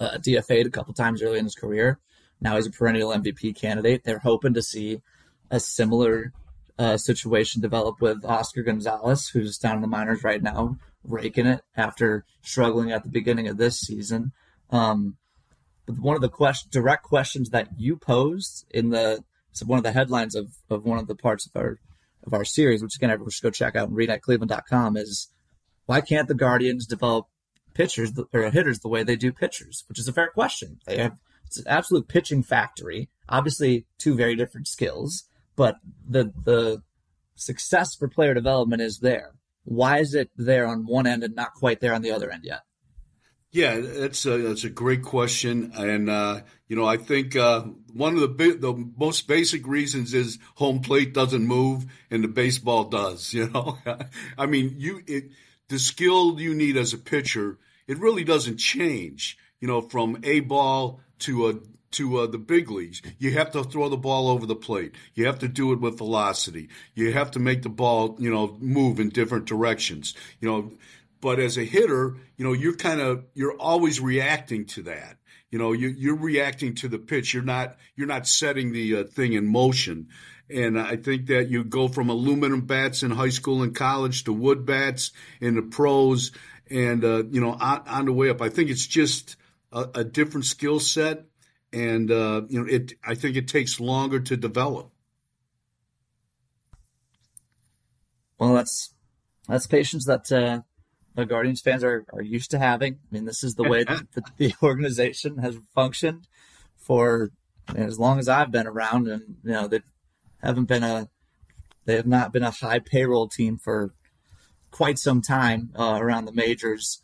uh, 0.00 0.18
DFA'd 0.18 0.66
a 0.66 0.70
couple 0.70 0.94
times 0.94 1.22
early 1.22 1.38
in 1.38 1.44
his 1.44 1.54
career. 1.54 1.98
Now 2.40 2.56
he's 2.56 2.66
a 2.66 2.70
perennial 2.70 3.10
MVP 3.10 3.56
candidate. 3.56 4.02
They're 4.04 4.18
hoping 4.18 4.54
to 4.54 4.62
see 4.62 5.00
a 5.50 5.60
similar 5.60 6.32
uh, 6.78 6.96
situation 6.96 7.60
develop 7.60 8.00
with 8.00 8.24
Oscar 8.24 8.62
Gonzalez, 8.62 9.28
who's 9.28 9.58
down 9.58 9.76
in 9.76 9.82
the 9.82 9.88
minors 9.88 10.22
right 10.22 10.42
now, 10.42 10.76
raking 11.02 11.46
it 11.46 11.62
after 11.76 12.24
struggling 12.42 12.92
at 12.92 13.02
the 13.02 13.10
beginning 13.10 13.48
of 13.48 13.56
this 13.56 13.80
season. 13.80 14.32
Um, 14.70 15.16
but 15.86 15.98
one 15.98 16.14
of 16.14 16.22
the 16.22 16.28
question, 16.28 16.68
direct 16.70 17.02
questions 17.02 17.50
that 17.50 17.68
you 17.78 17.96
posed 17.96 18.66
in 18.70 18.90
the 18.90 19.24
one 19.64 19.78
of 19.78 19.82
the 19.82 19.92
headlines 19.92 20.36
of, 20.36 20.52
of 20.70 20.84
one 20.84 20.98
of 20.98 21.08
the 21.08 21.16
parts 21.16 21.46
of 21.46 21.60
our 21.60 21.78
of 22.24 22.34
our 22.34 22.44
series, 22.44 22.82
which 22.82 22.94
again 22.96 23.10
everyone 23.10 23.30
should 23.30 23.42
go 23.42 23.50
check 23.50 23.74
out 23.74 23.88
and 23.88 23.96
read 23.96 24.10
at 24.10 24.22
cleveland.com, 24.22 24.96
is 24.96 25.28
why 25.86 26.00
can't 26.00 26.28
the 26.28 26.34
Guardians 26.34 26.86
develop 26.86 27.26
pitchers 27.74 28.12
or 28.32 28.50
hitters 28.50 28.80
the 28.80 28.88
way 28.88 29.02
they 29.02 29.16
do 29.16 29.32
pitchers? 29.32 29.84
Which 29.88 29.98
is 29.98 30.06
a 30.06 30.12
fair 30.12 30.28
question. 30.28 30.78
They 30.86 30.98
have 30.98 31.18
it's 31.48 31.58
an 31.58 31.64
absolute 31.66 32.08
pitching 32.08 32.42
factory. 32.42 33.08
Obviously, 33.28 33.86
two 33.98 34.14
very 34.14 34.36
different 34.36 34.68
skills, 34.68 35.24
but 35.56 35.76
the 36.08 36.32
the 36.44 36.82
success 37.34 37.94
for 37.94 38.08
player 38.08 38.34
development 38.34 38.82
is 38.82 38.98
there. 38.98 39.32
Why 39.64 39.98
is 39.98 40.14
it 40.14 40.30
there 40.36 40.66
on 40.66 40.86
one 40.86 41.06
end 41.06 41.24
and 41.24 41.34
not 41.34 41.54
quite 41.54 41.80
there 41.80 41.94
on 41.94 42.02
the 42.02 42.10
other 42.10 42.30
end 42.30 42.44
yet? 42.44 42.60
Yeah, 43.50 43.80
that's 43.80 44.26
a, 44.26 44.36
that's 44.38 44.64
a 44.64 44.70
great 44.70 45.02
question, 45.02 45.72
and 45.74 46.10
uh, 46.10 46.42
you 46.68 46.76
know 46.76 46.84
I 46.84 46.98
think 46.98 47.34
uh, 47.34 47.62
one 47.94 48.14
of 48.14 48.20
the 48.20 48.56
the 48.58 48.90
most 48.98 49.26
basic 49.26 49.66
reasons 49.66 50.12
is 50.12 50.38
home 50.56 50.80
plate 50.80 51.14
doesn't 51.14 51.46
move 51.46 51.86
and 52.10 52.22
the 52.22 52.28
baseball 52.28 52.84
does. 52.84 53.32
You 53.38 53.48
know, 53.48 53.78
I 54.36 54.46
mean 54.46 54.74
you 54.76 55.02
it, 55.06 55.30
the 55.68 55.78
skill 55.78 56.38
you 56.38 56.54
need 56.54 56.76
as 56.76 56.92
a 56.92 56.98
pitcher 56.98 57.58
it 57.86 57.98
really 57.98 58.22
doesn't 58.22 58.58
change. 58.58 59.38
You 59.60 59.66
know, 59.66 59.80
from 59.80 60.18
a 60.22 60.40
ball 60.40 61.00
to 61.20 61.48
a 61.48 61.54
to 61.90 62.18
uh, 62.18 62.26
the 62.26 62.38
big 62.38 62.70
leagues. 62.70 63.00
You 63.18 63.32
have 63.32 63.52
to 63.52 63.64
throw 63.64 63.88
the 63.88 63.96
ball 63.96 64.28
over 64.28 64.46
the 64.46 64.54
plate. 64.54 64.94
You 65.14 65.26
have 65.26 65.38
to 65.38 65.48
do 65.48 65.72
it 65.72 65.80
with 65.80 65.98
velocity. 65.98 66.68
You 66.94 67.12
have 67.12 67.30
to 67.32 67.38
make 67.38 67.62
the 67.62 67.70
ball, 67.70 68.16
you 68.18 68.30
know, 68.30 68.56
move 68.60 69.00
in 69.00 69.08
different 69.08 69.46
directions. 69.46 70.14
You 70.40 70.48
know, 70.48 70.72
but 71.20 71.38
as 71.38 71.56
a 71.56 71.64
hitter, 71.64 72.16
you 72.36 72.44
know, 72.44 72.52
you're 72.52 72.76
kind 72.76 73.00
of 73.00 73.24
you're 73.34 73.56
always 73.56 74.00
reacting 74.00 74.66
to 74.66 74.82
that. 74.82 75.16
You 75.50 75.58
know, 75.58 75.72
you, 75.72 75.88
you're 75.88 76.18
reacting 76.18 76.74
to 76.76 76.88
the 76.88 76.98
pitch. 76.98 77.32
You're 77.32 77.42
not 77.42 77.76
you're 77.96 78.06
not 78.06 78.26
setting 78.26 78.72
the 78.72 78.98
uh, 78.98 79.04
thing 79.04 79.32
in 79.32 79.46
motion. 79.46 80.08
And 80.50 80.80
I 80.80 80.96
think 80.96 81.26
that 81.26 81.48
you 81.48 81.62
go 81.64 81.88
from 81.88 82.08
aluminum 82.08 82.62
bats 82.62 83.02
in 83.02 83.10
high 83.10 83.28
school 83.28 83.62
and 83.62 83.74
college 83.74 84.24
to 84.24 84.32
wood 84.32 84.64
bats 84.64 85.12
in 85.40 85.56
the 85.56 85.62
pros, 85.62 86.32
and 86.70 87.04
uh, 87.04 87.24
you 87.30 87.40
know, 87.40 87.52
on, 87.52 87.82
on, 87.86 88.04
the 88.06 88.12
way 88.12 88.30
up. 88.30 88.40
I 88.40 88.48
think 88.48 88.70
it's 88.70 88.86
just 88.86 89.36
a, 89.72 89.88
a 89.96 90.04
different 90.04 90.46
skill 90.46 90.80
set, 90.80 91.24
and 91.72 92.10
uh, 92.10 92.42
you 92.48 92.60
know, 92.60 92.66
it. 92.68 92.92
I 93.04 93.14
think 93.14 93.36
it 93.36 93.48
takes 93.48 93.80
longer 93.80 94.20
to 94.20 94.36
develop. 94.36 94.90
Well, 98.38 98.54
that's 98.54 98.94
that's 99.48 99.66
patience 99.66 100.06
that 100.06 100.30
uh, 100.30 100.62
the 101.14 101.26
Guardians 101.26 101.60
fans 101.60 101.82
are, 101.82 102.04
are 102.12 102.22
used 102.22 102.50
to 102.52 102.58
having. 102.58 102.94
I 102.94 103.14
mean, 103.14 103.24
this 103.24 103.42
is 103.42 103.54
the 103.56 103.68
way 103.68 103.84
that 103.84 104.12
the, 104.12 104.22
the 104.36 104.54
organization 104.62 105.38
has 105.38 105.56
functioned 105.74 106.28
for 106.76 107.30
as 107.74 107.98
long 107.98 108.18
as 108.18 108.28
I've 108.28 108.50
been 108.50 108.66
around, 108.66 109.08
and 109.08 109.36
you 109.44 109.52
know 109.52 109.66
they 109.66 109.80
haven't 110.42 110.66
been 110.66 110.84
a 110.84 111.08
they 111.84 111.96
have 111.96 112.06
not 112.06 112.32
been 112.32 112.42
a 112.42 112.50
high 112.50 112.78
payroll 112.78 113.28
team 113.28 113.58
for 113.58 113.92
quite 114.70 114.98
some 114.98 115.22
time 115.22 115.70
uh, 115.76 115.98
around 116.00 116.26
the 116.26 116.32
majors. 116.32 117.02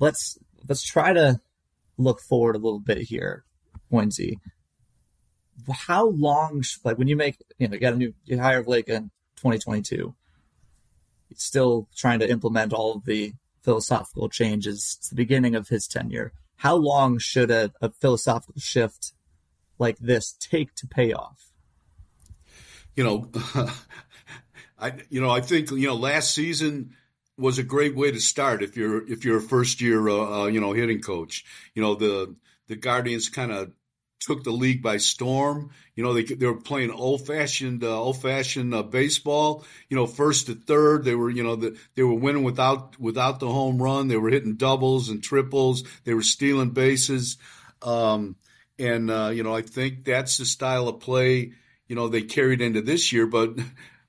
Let's 0.00 0.38
let's 0.68 0.82
try 0.82 1.12
to 1.12 1.40
look 1.96 2.20
forward 2.20 2.56
a 2.56 2.58
little 2.58 2.80
bit 2.80 2.98
here, 2.98 3.44
Hoynsie. 3.92 4.36
How 5.70 6.08
long, 6.08 6.64
like 6.82 6.98
when 6.98 7.08
you 7.08 7.16
make, 7.16 7.36
you 7.58 7.68
know, 7.68 7.74
you 7.74 7.80
got 7.80 7.94
a 7.94 7.96
new, 7.96 8.14
you 8.24 8.38
hire 8.38 8.62
Valaika 8.62 8.88
in 8.88 9.10
2022 9.36 10.14
still 11.36 11.88
trying 11.94 12.18
to 12.20 12.28
implement 12.30 12.72
all 12.72 12.94
of 12.94 13.04
the 13.04 13.32
philosophical 13.62 14.28
changes. 14.28 14.96
It's 14.98 15.08
the 15.08 15.14
beginning 15.14 15.54
of 15.54 15.68
his 15.68 15.86
tenure. 15.86 16.32
How 16.56 16.76
long 16.76 17.18
should 17.18 17.50
a, 17.50 17.72
a 17.80 17.90
philosophical 17.90 18.60
shift 18.60 19.12
like 19.78 19.98
this 19.98 20.32
take 20.32 20.74
to 20.76 20.86
pay 20.86 21.12
off? 21.12 21.50
You 22.94 23.04
know, 23.04 23.30
I 24.78 24.92
you 25.10 25.20
know 25.20 25.30
I 25.30 25.40
think 25.40 25.70
you 25.70 25.86
know 25.86 25.96
last 25.96 26.34
season 26.34 26.94
was 27.36 27.58
a 27.58 27.64
great 27.64 27.96
way 27.96 28.10
to 28.10 28.20
start 28.20 28.62
if 28.62 28.76
you're 28.76 29.06
if 29.10 29.24
you're 29.24 29.38
a 29.38 29.42
first 29.42 29.80
year 29.80 30.08
uh, 30.08 30.42
uh, 30.42 30.46
you 30.46 30.60
know 30.60 30.72
hitting 30.72 31.00
coach. 31.00 31.44
You 31.74 31.82
know 31.82 31.94
the 31.94 32.34
the 32.68 32.76
Guardians 32.76 33.28
kind 33.28 33.52
of 33.52 33.72
took 34.24 34.42
the 34.42 34.50
league 34.50 34.82
by 34.82 34.96
storm. 34.96 35.70
You 35.94 36.02
know, 36.02 36.14
they 36.14 36.22
they 36.22 36.46
were 36.46 36.60
playing 36.60 36.90
old 36.90 37.26
fashioned 37.26 37.84
uh, 37.84 38.00
old 38.00 38.20
fashioned 38.20 38.74
uh, 38.74 38.82
baseball. 38.82 39.64
You 39.88 39.96
know, 39.96 40.06
first 40.06 40.46
to 40.46 40.54
third, 40.54 41.04
they 41.04 41.14
were 41.14 41.30
you 41.30 41.42
know 41.42 41.56
the, 41.56 41.78
they 41.94 42.02
were 42.02 42.14
winning 42.14 42.42
without 42.42 42.98
without 42.98 43.40
the 43.40 43.48
home 43.48 43.80
run. 43.80 44.08
They 44.08 44.16
were 44.16 44.30
hitting 44.30 44.56
doubles 44.56 45.08
and 45.08 45.22
triples. 45.22 45.84
They 46.04 46.14
were 46.14 46.22
stealing 46.22 46.70
bases, 46.70 47.36
um, 47.82 48.36
and 48.78 49.10
uh, 49.10 49.30
you 49.32 49.42
know 49.42 49.54
I 49.54 49.62
think 49.62 50.04
that's 50.04 50.38
the 50.38 50.46
style 50.46 50.88
of 50.88 51.00
play. 51.00 51.52
You 51.86 51.96
know 51.96 52.08
they 52.08 52.22
carried 52.22 52.60
into 52.60 52.80
this 52.80 53.12
year, 53.12 53.26
but 53.26 53.54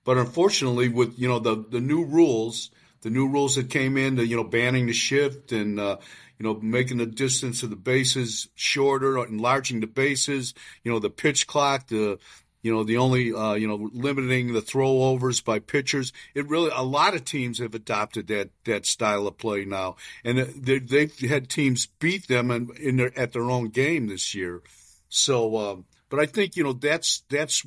but 0.03 0.17
unfortunately 0.17 0.89
with 0.89 1.20
you 1.20 1.27
know 1.27 1.39
the 1.39 1.65
the 1.70 1.82
new 1.82 2.05
rules, 2.05 2.72
the 3.02 3.10
new 3.10 3.28
rules 3.28 3.56
that 3.56 3.70
came 3.70 3.98
in, 3.98 4.16
the 4.16 4.25
you 4.25 4.36
know 4.36 4.44
banning 4.44 4.88
the 4.88 4.94
shift 4.94 5.52
and 5.52 5.80
uh, 5.80 5.98
you 6.38 6.46
know, 6.46 6.60
making 6.62 6.98
the 6.98 7.06
distance 7.06 7.64
of 7.64 7.70
the 7.70 7.75
bases 7.75 8.50
shorter, 8.56 9.18
enlarging 9.25 9.80
the 9.80 9.88
bases, 9.88 10.54
you 10.84 10.92
know, 10.92 11.00
the 11.00 11.10
pitch 11.10 11.48
clock, 11.48 11.88
the, 11.88 12.19
you 12.62 12.74
know, 12.74 12.84
the 12.84 12.98
only, 12.98 13.34
uh, 13.34 13.54
you 13.54 13.67
know, 13.67 13.89
limiting 13.93 14.52
the 14.52 14.62
throwovers 14.62 15.43
by 15.43 15.60
pitchers. 15.60 16.12
It 16.34 16.48
really, 16.50 16.72
a 16.74 16.82
lot 16.82 17.15
of 17.15 17.24
teams 17.24 17.60
have 17.60 17.74
adopted 17.74 18.28
that, 18.28 18.50
that 18.65 18.86
style 18.86 19.28
of 19.28 19.38
play 19.38 19.65
now. 19.65 19.96
And 20.24 20.39
they, 20.39 20.80
they've 20.80 21.19
had 21.22 21.50
teams 21.50 21.86
beat 21.86 22.28
them 22.28 22.52
in, 22.52 22.69
in 22.80 22.98
their, 22.98 23.17
at 23.17 23.32
their 23.32 23.50
own 23.50 23.69
game 23.69 24.08
this 24.08 24.36
year. 24.36 24.62
So, 25.08 25.58
um, 25.58 25.86
but 26.10 26.19
I 26.19 26.26
think, 26.26 26.58
you 26.58 26.63
know, 26.63 26.74
that's, 26.74 27.24
that's, 27.30 27.65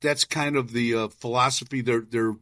that's 0.00 0.24
kind 0.24 0.56
of 0.56 0.72
the 0.72 0.94
uh, 0.94 1.08
philosophy 1.08 1.80
they're, 1.80 2.06
they're, 2.08 2.36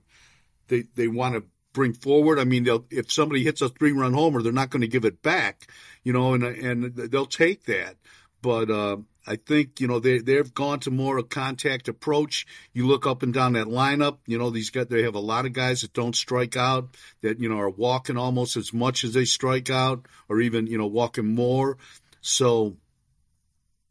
they, 0.69 0.85
they 0.95 1.09
want 1.09 1.37
to 1.37 1.45
bring 1.75 1.93
forward. 1.93 2.39
I 2.39 2.45
mean, 2.45 2.65
they'll, 2.65 2.87
if 2.89 3.13
somebody 3.13 3.45
hits 3.45 3.61
a 3.61 3.69
three 3.69 3.93
run 3.93 4.15
homer, 4.15 4.41
they're 4.41 4.53
not 4.53 4.71
going 4.71 4.81
to 4.81 4.89
give 4.89 5.05
it 5.05 5.21
back, 5.21 5.67
you 6.03 6.15
know, 6.15 6.33
and, 6.33 6.43
and 6.43 6.97
they'll 6.97 7.27
take 7.27 7.65
that. 7.67 7.97
But, 8.41 8.71
uh, 8.71 8.97
I 9.27 9.37
think, 9.37 9.81
you 9.81 9.89
know, 9.89 10.01
they, 10.01 10.19
they've 10.19 10.53
gone 10.53 10.81
to 10.81 10.91
more 10.91 11.17
a 11.17 11.23
contact 11.23 11.89
approach. 11.89 12.47
You 12.75 12.87
look 12.87 13.07
up 13.07 13.23
and 13.23 13.33
down 13.33 13.55
that 13.55 13.69
lineup, 13.69 14.19
you 14.27 14.39
know, 14.39 14.51
these 14.51 14.69
guys, 14.69 14.89
they 14.89 15.03
have 15.05 15.15
a 15.15 15.21
lot 15.21 15.47
of 15.47 15.55
guys 15.55 15.81
that 15.81 15.95
don't 15.95 16.15
strike 16.15 16.57
out, 16.57 16.95
that, 17.23 17.41
you 17.41 17.49
know, 17.49 17.59
are 17.59 17.71
walking 17.71 18.19
almost 18.19 18.57
as 18.57 18.73
much 18.73 19.03
as 19.03 19.15
they 19.15 19.25
strike 19.25 19.71
out, 19.71 20.07
or 20.29 20.43
even, 20.43 20.67
you 20.67 20.77
know, 20.77 20.87
walking 20.87 21.35
more. 21.35 21.79
So 22.21 22.77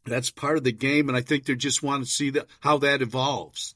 that's 0.06 0.30
part 0.30 0.56
of 0.56 0.62
the 0.62 0.72
game. 0.72 1.08
And 1.08 1.18
I 1.18 1.20
think 1.20 1.46
they 1.46 1.56
just 1.56 1.82
want 1.82 2.04
to 2.04 2.10
see 2.10 2.30
that, 2.30 2.46
how 2.60 2.78
that 2.78 3.02
evolves 3.02 3.74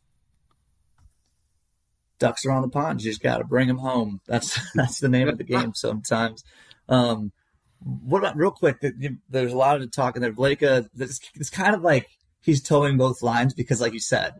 ducks 2.18 2.44
are 2.44 2.52
on 2.52 2.62
the 2.62 2.68
pond. 2.68 3.02
You 3.02 3.10
just 3.10 3.22
got 3.22 3.38
to 3.38 3.44
bring 3.44 3.68
them 3.68 3.78
home. 3.78 4.20
That's 4.26 4.58
that's 4.74 5.00
the 5.00 5.08
name 5.08 5.28
of 5.28 5.38
the 5.38 5.44
game 5.44 5.74
sometimes. 5.74 6.44
Um, 6.88 7.32
what 7.80 8.18
about 8.18 8.36
real 8.36 8.50
quick? 8.50 8.84
There's 9.28 9.52
a 9.52 9.56
lot 9.56 9.80
of 9.80 9.90
talk 9.92 10.16
in 10.16 10.22
there. 10.22 10.32
Valaika, 10.32 10.84
uh, 10.84 10.88
it's, 10.98 11.20
it's 11.34 11.50
kind 11.50 11.74
of 11.74 11.82
like 11.82 12.08
he's 12.42 12.62
towing 12.62 12.96
both 12.96 13.22
lines 13.22 13.54
because, 13.54 13.80
like 13.80 13.92
you 13.92 14.00
said, 14.00 14.34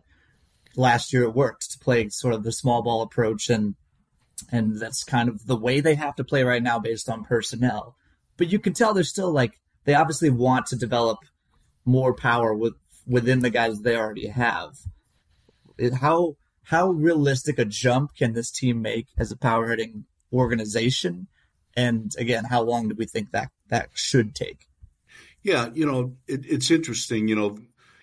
last 0.75 1.13
year 1.13 1.23
it 1.23 1.33
worked 1.33 1.71
to 1.71 1.79
play 1.79 2.09
sort 2.09 2.33
of 2.33 2.43
the 2.43 2.51
small 2.51 2.83
ball 2.83 3.01
approach, 3.01 3.49
and 3.49 3.75
and 4.51 4.79
that's 4.79 5.03
kind 5.03 5.29
of 5.29 5.45
the 5.45 5.55
way 5.55 5.79
they 5.79 5.95
have 5.95 6.15
to 6.15 6.23
play 6.23 6.43
right 6.43 6.63
now 6.63 6.79
based 6.79 7.09
on 7.09 7.23
personnel. 7.23 7.95
But 8.37 8.51
you 8.51 8.59
can 8.59 8.73
tell 8.73 8.93
they're 8.93 9.03
still 9.03 9.31
like 9.31 9.53
they 9.85 9.93
obviously 9.93 10.29
want 10.29 10.67
to 10.67 10.75
develop 10.75 11.19
more 11.85 12.13
power 12.13 12.53
with 12.53 12.73
within 13.07 13.39
the 13.39 13.49
guys 13.49 13.81
they 13.81 13.95
already 13.95 14.27
have. 14.27 14.71
It, 15.77 15.93
how 15.93 16.35
how 16.63 16.89
realistic 16.89 17.59
a 17.59 17.65
jump 17.65 18.15
can 18.15 18.33
this 18.33 18.51
team 18.51 18.81
make 18.81 19.07
as 19.17 19.31
a 19.31 19.37
power 19.37 19.69
hitting 19.69 20.05
organization? 20.31 21.27
And 21.75 22.13
again, 22.17 22.45
how 22.45 22.61
long 22.61 22.89
do 22.89 22.95
we 22.95 23.05
think 23.05 23.31
that 23.31 23.51
that 23.69 23.89
should 23.93 24.35
take? 24.35 24.67
Yeah, 25.41 25.69
you 25.73 25.85
know, 25.85 26.15
it, 26.27 26.45
it's 26.45 26.71
interesting. 26.71 27.27
You 27.27 27.35
know, 27.35 27.57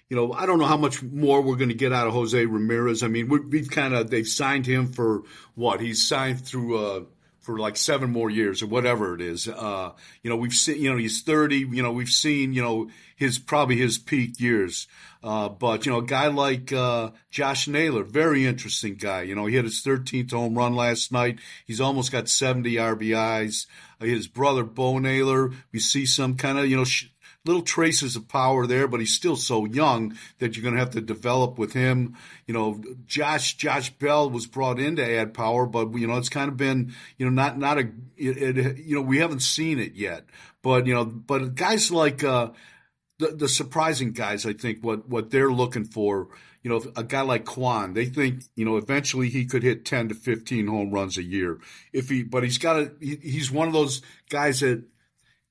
you 0.09 0.17
know, 0.17 0.33
I 0.33 0.47
don't 0.47 0.59
know 0.59 0.67
how 0.67 0.77
much 0.77 1.03
more 1.03 1.41
we're 1.41 1.57
going 1.57 1.69
to 1.69 1.75
get 1.75 1.93
out 1.93 2.07
of 2.07 2.13
Jose 2.13 2.47
Ramirez. 2.47 3.03
I 3.03 3.09
mean, 3.09 3.29
we 3.29 3.59
have 3.59 3.71
kind 3.71 3.95
of 3.95 4.11
they've 4.11 4.27
signed 4.27 4.67
him 4.67 4.93
for 4.93 5.23
what 5.55 5.81
he's 5.81 6.07
signed 6.07 6.47
through 6.47 6.79
uh, 6.79 7.01
for 7.47 7.59
like 7.59 7.77
seven 7.77 8.11
more 8.11 8.29
years 8.29 8.61
or 8.61 8.67
whatever 8.67 9.15
it 9.15 9.21
is. 9.21 9.47
Uh, 9.47 9.93
you 10.21 10.29
know, 10.29 10.35
we've 10.35 10.53
seen, 10.53 10.83
you 10.83 10.91
know, 10.91 10.97
he's 10.97 11.23
30, 11.23 11.59
you 11.59 11.81
know, 11.81 11.93
we've 11.93 12.09
seen, 12.09 12.53
you 12.53 12.61
know, 12.61 12.91
his, 13.15 13.39
probably 13.39 13.77
his 13.77 13.99
peak 13.99 14.41
years. 14.41 14.89
Uh, 15.23 15.49
but, 15.49 15.87
you 15.87 15.93
know, 15.93 15.99
a 15.99 16.05
guy 16.05 16.27
like, 16.27 16.73
uh, 16.73 17.11
Josh 17.31 17.69
Naylor, 17.69 18.03
very 18.03 18.45
interesting 18.45 18.97
guy. 18.97 19.23
You 19.23 19.37
know, 19.37 19.47
he 19.47 19.55
had 19.55 19.65
his 19.65 19.81
13th 19.81 20.33
home 20.33 20.59
run 20.59 20.75
last 20.75 21.13
night. 21.13 21.39
He's 21.65 21.81
almost 21.81 22.11
got 22.11 22.29
70 22.29 22.75
RBIs. 22.75 23.67
his 24.01 24.27
brother, 24.27 24.65
Bo 24.65 24.99
Naylor, 24.99 25.53
we 25.73 25.79
see 25.79 26.05
some 26.05 26.35
kind 26.37 26.59
of, 26.59 26.67
you 26.67 26.77
know, 26.77 26.85
sh- 26.85 27.07
little 27.47 27.63
traces 27.63 28.17
of 28.17 28.29
power 28.29 28.67
there, 28.67 28.89
but 28.89 29.01
he's 29.01 29.15
still 29.15 29.37
so 29.37 29.65
young 29.65 30.17
that 30.39 30.57
you're 30.57 30.63
going 30.63 30.75
to 30.75 30.81
have 30.81 30.91
to 30.91 31.01
develop 31.01 31.59
with 31.59 31.73
him. 31.73 32.17
You 32.47 32.55
know, 32.55 32.83
Josh 33.07 33.55
Josh 33.55 33.91
Bell 33.91 34.29
was 34.29 34.47
brought 34.47 34.79
in 34.79 34.97
to 34.97 35.17
add 35.19 35.33
power, 35.33 35.67
but 35.67 35.95
you 35.95 36.07
know 36.07 36.17
it's 36.17 36.29
kind 36.29 36.49
of 36.49 36.57
been 36.57 36.93
you 37.17 37.27
know 37.27 37.33
not 37.33 37.59
not 37.59 37.79
a 37.79 37.91
it, 38.17 38.59
it, 38.59 38.79
you 38.79 38.97
know 38.97 39.03
we 39.03 39.19
haven't 39.19 39.41
seen 39.41 39.79
it 39.79 39.95
yet. 39.95 40.25
But 40.63 40.87
you 40.87 40.95
know, 40.95 41.05
but 41.05 41.55
guys 41.55 41.91
like 41.91 42.25
uh, 42.25 42.51
the 43.19 43.29
the 43.29 43.49
surprising 43.49 44.13
guys, 44.13 44.45
I 44.45 44.53
think 44.53 44.85
what 44.85 45.09
what 45.09 45.31
they're 45.31 45.53
looking 45.53 45.85
for. 45.85 46.29
You 46.63 46.71
know, 46.71 46.83
a 46.97 47.05
guy 47.05 47.21
like 47.21 47.45
Kwan, 47.45 47.95
they 47.95 48.07
think 48.07 48.43
you 48.57 48.65
know 48.65 48.77
eventually 48.77 49.29
he 49.29 49.47
could 49.47 49.63
hit 49.63 49.85
ten 49.85 50.09
to 50.09 50.15
fifteen 50.15 50.67
home 50.67 50.91
runs 50.91 51.17
a 51.17 51.23
year 51.23 51.61
if 51.93 52.09
he. 52.09 52.25
But 52.25 52.43
he's 52.43 52.59
got 52.59 52.73
to. 52.75 52.93
He, 53.01 53.17
he's 53.17 53.53
one 53.53 53.69
of 53.69 53.75
those 53.75 54.03
guys 54.29 54.61
that 54.61 54.83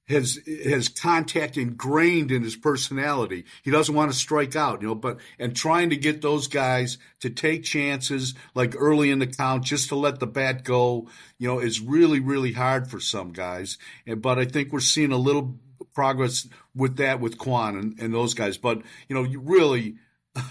has 0.07 0.39
has 0.63 0.89
contact 0.89 1.57
ingrained 1.57 2.31
in 2.31 2.43
his 2.43 2.55
personality. 2.55 3.45
He 3.63 3.71
doesn't 3.71 3.95
want 3.95 4.11
to 4.11 4.17
strike 4.17 4.55
out, 4.55 4.81
you 4.81 4.87
know, 4.87 4.95
but 4.95 5.17
and 5.39 5.55
trying 5.55 5.89
to 5.89 5.97
get 5.97 6.21
those 6.21 6.47
guys 6.47 6.97
to 7.21 7.29
take 7.29 7.63
chances 7.63 8.35
like 8.53 8.75
early 8.77 9.09
in 9.09 9.19
the 9.19 9.27
count 9.27 9.63
just 9.63 9.89
to 9.89 9.95
let 9.95 10.19
the 10.19 10.27
bat 10.27 10.63
go, 10.63 11.07
you 11.39 11.47
know, 11.47 11.59
is 11.59 11.79
really 11.79 12.19
really 12.19 12.53
hard 12.53 12.89
for 12.89 12.99
some 12.99 13.31
guys. 13.31 13.77
And 14.05 14.21
but 14.21 14.37
I 14.37 14.45
think 14.45 14.71
we're 14.71 14.79
seeing 14.79 15.11
a 15.11 15.17
little 15.17 15.59
progress 15.93 16.47
with 16.75 16.97
that 16.97 17.19
with 17.19 17.37
Kwan 17.37 17.75
and, 17.75 17.99
and 17.99 18.13
those 18.13 18.33
guys. 18.33 18.57
But 18.57 18.81
you 19.07 19.15
know, 19.15 19.23
you 19.23 19.39
really 19.39 19.95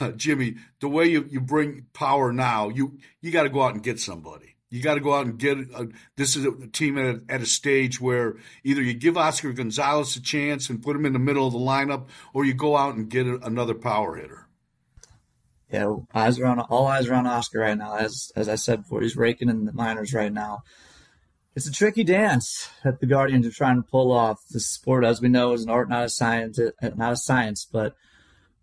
uh, 0.01 0.11
Jimmy, 0.17 0.57
the 0.81 0.89
way 0.89 1.07
you, 1.07 1.27
you 1.31 1.41
bring 1.41 1.87
power 1.93 2.33
now, 2.33 2.69
you 2.69 2.99
you 3.21 3.31
got 3.31 3.45
to 3.45 3.51
go 3.51 3.63
out 3.63 3.75
and 3.75 3.83
get 3.83 4.01
somebody. 4.01 4.54
You 4.71 4.83
got 4.83 4.95
to 4.95 5.01
go 5.01 5.15
out 5.15 5.27
and 5.27 5.39
get 5.39 5.59
a, 5.59 5.89
this 6.17 6.35
is 6.35 6.45
a 6.45 6.67
team 6.69 6.99
at 6.99 7.05
a, 7.05 7.23
at 7.29 7.43
a 7.43 7.47
stage 7.47 8.01
where 8.01 8.37
either 8.65 8.83
you 8.83 8.95
give 8.95 9.17
Oscar 9.17 9.53
Gonzalez 9.53 10.17
a 10.17 10.23
chance 10.23 10.69
and 10.69 10.83
put 10.83 10.97
him 10.97 11.07
in 11.07 11.13
the 11.13 11.19
middle 11.19 11.47
of 11.47 11.53
the 11.53 11.59
lineup, 11.61 12.09
or 12.33 12.45
you 12.45 12.55
go 12.55 12.77
out 12.77 12.95
and 12.95 13.09
get 13.09 13.27
a, 13.27 13.39
another 13.45 13.75
power 13.75 14.17
hitter. 14.17 14.49
Yeah, 15.71 15.97
eyes 16.15 16.39
are 16.39 16.47
on 16.47 16.61
all 16.61 16.87
eyes 16.87 17.09
are 17.09 17.15
on 17.15 17.27
Oscar 17.27 17.61
right 17.61 17.77
now. 17.77 17.97
As 17.97 18.31
as 18.37 18.49
I 18.49 18.55
said 18.55 18.83
before, 18.83 19.01
he's 19.01 19.17
raking 19.17 19.49
in 19.49 19.65
the 19.65 19.73
minors 19.73 20.13
right 20.13 20.33
now. 20.33 20.63
It's 21.57 21.69
a 21.69 21.73
tricky 21.73 22.03
dance 22.03 22.69
that 22.83 23.01
the 23.01 23.07
Guardians 23.07 23.47
are 23.47 23.53
trying 23.53 23.77
to 23.77 23.89
pull 23.89 24.13
off. 24.13 24.41
The 24.51 24.61
sport, 24.61 25.05
as 25.05 25.21
we 25.21 25.29
know, 25.29 25.53
is 25.53 25.63
an 25.63 25.71
art, 25.71 25.89
not 25.89 26.05
a 26.05 26.09
science. 26.09 26.59
Not 26.97 27.13
a 27.13 27.17
science, 27.17 27.65
but 27.65 27.95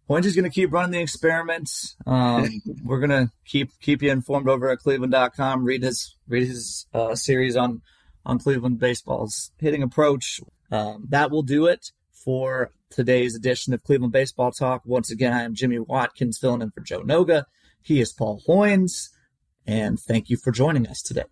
Point 0.08 0.26
is 0.26 0.36
going 0.36 0.50
to 0.50 0.54
keep 0.54 0.74
running 0.74 0.92
the 0.92 1.00
experiments. 1.00 1.96
Um, 2.06 2.50
we're 2.84 3.00
going 3.00 3.12
to 3.12 3.32
keep 3.46 3.72
keep 3.80 4.02
you 4.02 4.12
informed 4.12 4.50
over 4.50 4.70
at 4.70 4.80
cleveland.com. 4.80 5.64
Read 5.64 5.84
his 5.84 6.16
read 6.28 6.48
his 6.48 6.86
uh, 6.94 7.16
series 7.16 7.56
on 7.56 7.82
on 8.26 8.40
Cleveland 8.40 8.80
baseball's 8.80 9.52
hitting 9.58 9.84
approach. 9.84 10.42
Um, 10.72 11.08
that 11.10 11.32
will 11.32 11.44
do 11.44 11.66
it 11.66 11.92
for 12.12 12.72
today's 12.90 13.36
edition 13.36 13.74
of 13.74 13.84
Cleveland 13.84 14.14
Baseball 14.14 14.52
Talk. 14.52 14.84
Once 14.86 15.12
again, 15.12 15.34
I 15.34 15.44
am 15.44 15.56
Jimmy 15.56 15.80
Watkins 15.80 16.38
filling 16.38 16.62
in 16.62 16.72
for 16.72 16.82
Joe 16.82 17.02
Noga. 17.02 17.46
He 17.82 18.00
is 18.00 18.14
Paul 18.14 18.42
Hoynes, 18.48 19.10
and 19.66 20.00
thank 20.00 20.30
you 20.30 20.38
for 20.38 20.52
joining 20.52 20.88
us 20.88 21.02
today. 21.02 21.24